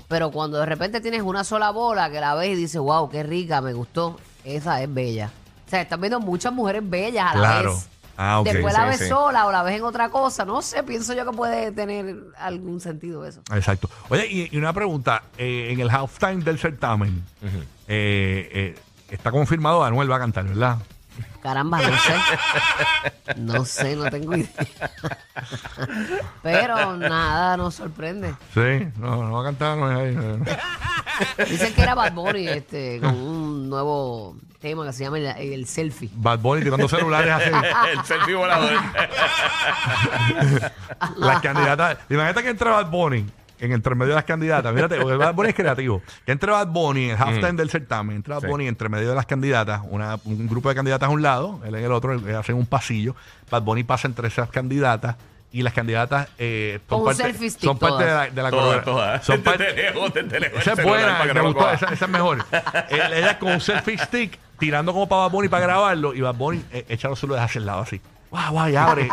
Pero 0.07 0.31
cuando 0.31 0.57
de 0.59 0.65
repente 0.65 1.01
tienes 1.01 1.21
una 1.21 1.43
sola 1.43 1.69
bola 1.71 2.09
que 2.09 2.21
la 2.21 2.33
ves 2.35 2.51
y 2.51 2.55
dices, 2.55 2.79
wow, 2.79 3.09
qué 3.09 3.23
rica, 3.23 3.59
me 3.61 3.73
gustó, 3.73 4.17
esa 4.45 4.81
es 4.81 4.93
bella. 4.93 5.31
O 5.65 5.69
sea, 5.69 5.81
estás 5.81 5.99
viendo 5.99 6.19
muchas 6.19 6.53
mujeres 6.53 6.81
bellas 6.89 7.33
a 7.33 7.37
la 7.37 7.61
vez. 7.63 7.89
Ah. 8.17 8.41
Después 8.45 8.73
Sí, 8.73 8.79
la 8.79 8.85
ves 8.87 8.99
sí. 8.99 9.07
sola 9.09 9.45
o 9.45 9.51
la 9.51 9.61
ves 9.63 9.75
en 9.75 9.83
otra 9.83 10.07
cosa. 10.09 10.45
No 10.45 10.61
sé, 10.61 10.83
pienso 10.83 11.13
yo 11.13 11.25
que 11.29 11.35
puede 11.35 11.73
tener 11.73 12.15
algún 12.37 12.79
sentido 12.79 13.25
eso. 13.25 13.41
Exacto. 13.53 13.89
Oye, 14.07 14.25
y, 14.27 14.55
y 14.55 14.57
una 14.57 14.71
pregunta. 14.71 15.23
eh, 15.37 15.67
en 15.73 15.81
el 15.81 15.89
halftime 15.89 16.41
del 16.41 16.57
certamen, 16.57 17.21
eh, 17.87 18.49
eh, 18.53 18.75
está 19.09 19.31
confirmado 19.31 19.83
Anuel 19.83 20.09
va 20.09 20.15
a 20.15 20.19
cantar, 20.19 20.45
¿verdad? 20.45 20.77
Caramba, 21.41 21.79
no 21.79 21.97
sé. 21.97 22.13
No 23.37 23.65
sé, 23.65 23.95
no 23.95 24.09
tengo 24.09 24.35
idea. 24.35 24.49
Pero 26.41 26.97
nada, 26.97 27.57
nos 27.57 27.75
sorprende. 27.75 28.33
Sí, 28.53 28.87
no, 28.97 29.23
no 29.23 29.31
va 29.33 29.41
a 29.41 29.43
cantar 29.45 29.73
Anuel. 29.73 30.17
ahí. 31.37 31.47
Dicen 31.49 31.73
que 31.73 31.81
era 31.81 31.95
Bad 31.95 32.13
Bunny 32.13 32.47
este, 32.47 32.99
con 32.99 33.15
un 33.15 33.69
nuevo 33.69 34.35
tema 34.59 34.85
que 34.85 34.93
se 34.93 35.03
llama 35.03 35.19
el, 35.19 35.25
el 35.25 35.67
selfie. 35.67 36.09
Bad 36.15 36.39
Bunny 36.39 36.63
tirando 36.63 36.87
celulares 36.89 37.31
así. 37.31 37.49
el 37.93 38.05
selfie 38.05 38.35
volador. 38.35 38.73
las 41.17 41.41
candidatas. 41.41 41.97
Imagínate 42.09 42.43
que 42.43 42.49
entre 42.49 42.69
Bad 42.69 42.89
Bunny 42.89 43.25
en 43.59 43.71
entre 43.71 43.95
medio 43.95 44.09
de 44.09 44.15
las 44.15 44.23
candidatas. 44.25 44.73
Mírate, 44.73 44.97
porque 44.99 45.15
Bad 45.17 45.33
Bunny 45.33 45.49
es 45.49 45.55
creativo. 45.55 46.01
Que 46.25 46.31
entre 46.31 46.51
Bad 46.51 46.67
Bunny 46.67 47.05
en 47.05 47.11
el 47.11 47.17
halftime 47.17 47.53
del 47.53 47.69
certamen, 47.69 48.15
entra 48.17 48.35
Bad 48.35 48.41
Sí. 48.41 48.47
Bunny 48.47 48.67
entre 48.67 48.89
medio 48.89 49.09
de 49.09 49.15
las 49.15 49.25
candidatas, 49.25 49.81
una- 49.89 50.17
un 50.25 50.47
grupo 50.47 50.69
de 50.69 50.75
candidatas 50.75 51.07
a 51.07 51.11
un 51.11 51.21
lado, 51.21 51.61
él 51.65 51.75
en 51.75 51.83
el 51.85 51.91
otro, 51.91 52.19
hacen 52.37 52.55
un 52.55 52.65
pasillo. 52.65 53.15
Bad 53.49 53.61
Bunny 53.63 53.83
pasa 53.83 54.07
entre 54.07 54.27
esas 54.27 54.49
candidatas. 54.49 55.15
Y 55.51 55.61
las 55.61 55.71
candidatas 55.71 56.27
eh, 56.37 56.79
son, 56.81 56.87
Con 56.87 56.99
un 56.99 57.05
parte, 57.05 57.23
selfie 57.23 57.49
stick 57.49 57.63
son 57.63 57.77
parte 57.79 58.03
de 58.03 58.11
la, 58.11 58.49
todas. 58.51 58.71
de 58.71 58.75
la 58.75 58.83
Todas. 58.83 59.25
Son 59.25 59.41
parte- 59.41 59.87
esa 60.57 60.73
es 60.73 60.83
buena, 60.83 61.23
me 61.33 61.41
gustó, 61.41 61.71
esa, 61.71 61.85
esa 61.93 62.05
es 62.05 62.11
mejor. 62.11 62.43
Ella 62.89 63.39
con 63.39 63.53
un 63.53 63.61
selfie 63.61 63.97
stick 63.97 64.37
tirando 64.59 64.91
como 64.91 65.07
para 65.07 65.21
Bad 65.23 65.31
Bunny 65.31 65.47
para 65.47 65.65
grabarlo 65.65 66.13
y 66.13 66.19
Bad 66.19 66.35
Bunny 66.35 66.61
eh, 66.73 66.85
echa 66.89 67.07
los 67.07 67.19
celulares 67.19 67.45
hacia 67.49 67.59
el 67.59 67.65
lado 67.67 67.79
así. 67.81 68.01
Guau, 68.31 68.51
guau, 68.51 68.69
y 68.69 68.75
abre. 68.75 69.07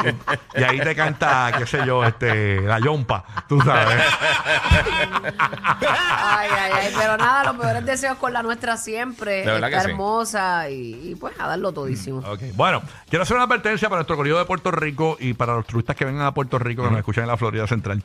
y, 0.57 0.61
y 0.61 0.64
ahí 0.64 0.81
te 0.81 0.94
canta, 0.96 1.53
qué 1.57 1.66
sé 1.66 1.87
yo, 1.87 2.03
este, 2.05 2.61
la 2.62 2.81
yompa, 2.81 3.25
tú 3.48 3.61
sabes. 3.61 4.03
Ay, 5.81 6.48
ay, 6.51 6.72
ay. 6.75 6.92
Pero 6.96 7.16
nada, 7.16 7.44
los 7.44 7.57
mejores 7.57 7.85
deseos 7.87 8.16
con 8.18 8.33
la 8.33 8.42
nuestra 8.42 8.77
siempre. 8.77 9.44
De 9.44 9.46
verdad 9.53 9.68
Está 9.70 9.79
que 9.79 9.85
sí. 9.85 9.90
hermosa 9.90 10.70
y, 10.70 11.11
y 11.11 11.14
pues 11.14 11.38
a 11.38 11.46
darlo 11.48 11.72
todísimo. 11.72 12.18
Ok, 12.18 12.40
Bueno, 12.55 12.83
quiero 13.09 13.22
hacer 13.22 13.37
una 13.37 13.44
advertencia 13.44 13.88
para 13.88 14.01
nuestro 14.01 14.16
corrido 14.16 14.38
de 14.38 14.44
Puerto 14.44 14.70
Rico 14.70 15.16
y 15.20 15.35
para 15.35 15.55
los 15.55 15.66
turistas 15.66 15.94
que 15.96 16.05
vengan 16.05 16.27
a 16.27 16.35
Puerto 16.35 16.59
Rico, 16.59 16.83
que 16.83 16.90
nos 16.90 16.98
escuchan 16.98 17.25
en 17.25 17.29
la 17.29 17.37
Florida 17.37 17.66
Central. 17.66 18.03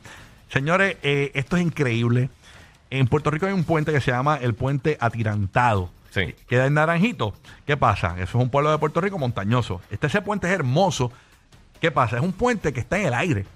Señores, 0.50 0.96
eh, 1.02 1.30
esto 1.34 1.56
es 1.56 1.62
increíble. 1.62 2.30
En 2.90 3.06
Puerto 3.06 3.30
Rico 3.30 3.46
hay 3.46 3.52
un 3.52 3.64
puente 3.64 3.92
que 3.92 4.00
se 4.00 4.10
llama 4.10 4.36
el 4.40 4.54
Puente 4.54 4.96
Atirantado. 5.00 5.90
Sí. 6.10 6.34
Queda 6.48 6.66
en 6.66 6.74
Naranjito. 6.74 7.34
¿Qué 7.66 7.76
pasa? 7.76 8.14
Eso 8.16 8.38
es 8.38 8.42
un 8.44 8.50
pueblo 8.50 8.70
de 8.70 8.78
Puerto 8.78 9.00
Rico 9.00 9.18
montañoso. 9.18 9.80
Este 9.90 10.06
ese 10.06 10.22
puente 10.22 10.46
es 10.46 10.52
hermoso. 10.54 11.12
¿Qué 11.80 11.90
pasa? 11.90 12.16
Es 12.16 12.22
un 12.22 12.32
puente 12.32 12.72
que 12.72 12.80
está 12.80 12.98
en 12.98 13.06
el 13.06 13.14
aire. 13.14 13.46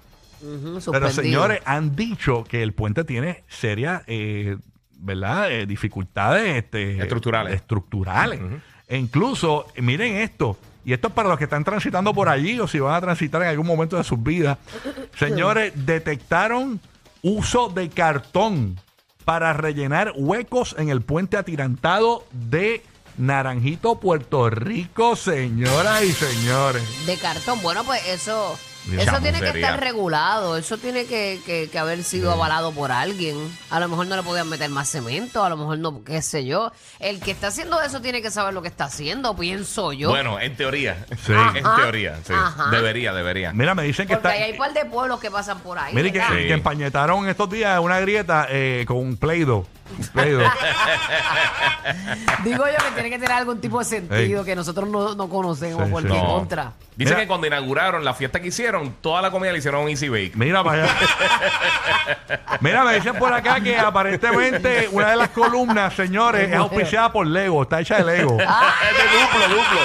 Pero 0.91 1.09
señores, 1.09 1.61
han 1.65 1.95
dicho 1.95 2.43
que 2.43 2.63
el 2.63 2.73
puente 2.73 3.03
tiene 3.03 3.43
serias, 3.47 4.03
eh, 4.07 4.57
¿verdad? 4.97 5.51
Eh, 5.51 5.65
dificultades 5.65 6.57
este, 6.57 6.99
Estructurales. 6.99 7.53
estructurales. 7.55 8.41
E 8.87 8.97
incluso, 8.97 9.67
miren 9.77 10.17
esto, 10.17 10.57
y 10.85 10.91
esto 10.93 11.07
es 11.07 11.13
para 11.13 11.29
los 11.29 11.37
que 11.37 11.45
están 11.45 11.63
transitando 11.63 12.13
por 12.13 12.27
allí 12.27 12.59
o 12.59 12.67
si 12.67 12.79
van 12.79 12.95
a 12.95 13.01
transitar 13.01 13.41
en 13.41 13.47
algún 13.49 13.65
momento 13.65 13.97
de 13.97 14.03
sus 14.03 14.21
vidas. 14.21 14.57
Señores, 15.17 15.73
detectaron 15.75 16.79
uso 17.21 17.69
de 17.69 17.89
cartón 17.89 18.77
para 19.25 19.53
rellenar 19.53 20.13
huecos 20.15 20.75
en 20.77 20.89
el 20.89 21.01
puente 21.01 21.37
atirantado 21.37 22.25
de 22.31 22.83
Naranjito, 23.17 23.99
Puerto 23.99 24.49
Rico, 24.49 25.15
señoras 25.15 26.03
y 26.03 26.11
señores. 26.11 27.05
De 27.05 27.17
cartón. 27.17 27.61
Bueno, 27.61 27.83
pues 27.83 28.05
eso. 28.07 28.57
Eso 28.97 29.19
tiene 29.21 29.39
que 29.39 29.49
estar 29.49 29.79
regulado, 29.79 30.57
eso 30.57 30.77
tiene 30.77 31.05
que, 31.05 31.39
que- 31.45 31.69
que 31.71 31.79
haber 31.79 32.03
sido 32.03 32.31
avalado 32.31 32.71
por 32.73 32.91
alguien. 32.91 33.37
A 33.69 33.79
lo 33.79 33.87
mejor 33.87 34.07
no 34.07 34.15
le 34.15 34.23
podían 34.23 34.49
meter 34.49 34.69
más 34.69 34.89
cemento, 34.89 35.43
a 35.43 35.49
lo 35.49 35.55
mejor 35.57 35.77
no, 35.77 36.03
qué 36.03 36.21
sé 36.21 36.45
yo. 36.45 36.71
El 36.99 37.19
que 37.21 37.31
está 37.31 37.47
haciendo 37.47 37.81
eso 37.81 38.01
tiene 38.01 38.21
que 38.21 38.29
saber 38.31 38.53
lo 38.53 38.61
que 38.61 38.67
está 38.67 38.85
haciendo, 38.85 39.35
pienso 39.35 39.93
yo. 39.93 40.09
Bueno, 40.09 40.39
en 40.39 40.55
teoría. 40.55 41.05
Sí. 41.25 41.31
En 41.31 41.65
Ajá. 41.65 41.75
teoría, 41.77 42.19
sí. 42.25 42.33
Ajá. 42.33 42.69
Debería, 42.71 43.13
debería. 43.13 43.53
Mira, 43.53 43.73
me 43.75 43.83
dicen 43.83 44.07
que 44.07 44.15
Porque 44.15 44.27
ahí 44.29 44.43
hay 44.43 44.51
un 44.51 44.57
par 44.57 44.73
de 44.73 44.85
pueblos 44.85 45.19
que 45.19 45.31
pasan 45.31 45.59
por 45.59 45.77
ahí. 45.79 45.93
Mire 45.93 46.11
que, 46.11 46.19
¿verdad? 46.19 46.33
Sí. 46.35 46.47
que 46.47 46.53
empañetaron 46.53 47.27
estos 47.29 47.49
días 47.49 47.79
una 47.79 47.99
grieta 48.01 48.47
eh, 48.49 48.83
con 48.87 48.97
un 48.97 49.17
Play-Doh. 49.17 49.65
Digo 52.43 52.65
yo 52.67 52.75
que 52.77 52.91
tiene 52.93 53.09
que 53.09 53.17
tener 53.19 53.31
algún 53.31 53.59
tipo 53.61 53.79
de 53.79 53.85
sentido 53.85 54.39
Ey. 54.41 54.45
que 54.45 54.55
nosotros 54.55 54.87
no, 54.89 55.15
no 55.15 55.27
conocemos 55.29 55.85
Sí, 55.85 55.91
por 55.91 56.01
sí. 56.03 56.07
qué 56.09 56.17
No. 56.17 56.25
contra. 56.27 56.71
Dicen 56.95 57.15
Mira. 57.15 57.23
que 57.23 57.27
cuando 57.27 57.47
inauguraron 57.47 58.05
la 58.05 58.13
fiesta 58.13 58.39
que 58.39 58.49
hicieron, 58.49 58.93
toda 59.01 59.19
la 59.23 59.31
comida 59.31 59.51
la 59.51 59.57
hicieron 59.57 59.81
en 59.83 59.89
Easy 59.89 60.09
Bake. 60.09 60.33
Mira 60.35 60.63
para 60.63 60.83
allá. 60.83 60.93
Mira, 62.59 62.83
me 62.83 62.93
dicen 62.95 63.15
por 63.15 63.33
acá 63.33 63.59
que 63.61 63.79
aparentemente 63.79 64.89
una 64.91 65.09
de 65.09 65.15
las 65.15 65.29
columnas, 65.29 65.93
señores, 65.95 66.47
es 66.49 66.55
auspiciada 66.55 67.11
por 67.11 67.25
Lego. 67.25 67.63
Está 67.63 67.79
hecha 67.81 67.97
de 67.97 68.03
Lego. 68.17 68.37
Ah. 68.47 68.73
es 68.91 68.97
de 68.97 69.03
duplo, 69.19 69.47
duplo. 69.55 69.79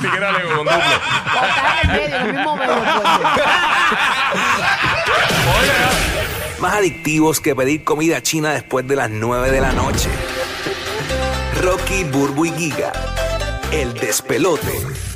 Si 0.00 0.06
quieres 0.08 0.32
Lego 0.38 0.50
con 0.56 0.66
duplo. 0.66 0.78
O 0.78 1.44
está 1.44 1.80
en 1.82 1.90
el 1.90 1.96
medio, 2.00 2.16
en 2.16 2.22
el 2.26 2.32
mismo 2.34 2.56
medio. 2.56 2.74
pues. 2.74 2.86
Más 6.62 6.74
adictivos 6.74 7.40
que 7.40 7.56
pedir 7.56 7.82
comida 7.82 8.22
china 8.22 8.52
después 8.52 8.86
de 8.86 8.94
las 8.94 9.10
9 9.10 9.50
de 9.50 9.60
la 9.60 9.72
noche. 9.72 10.08
Rocky, 11.60 12.04
Burbu 12.04 12.44
y 12.44 12.52
Giga. 12.52 12.92
El 13.72 13.92
despelote. 13.94 15.11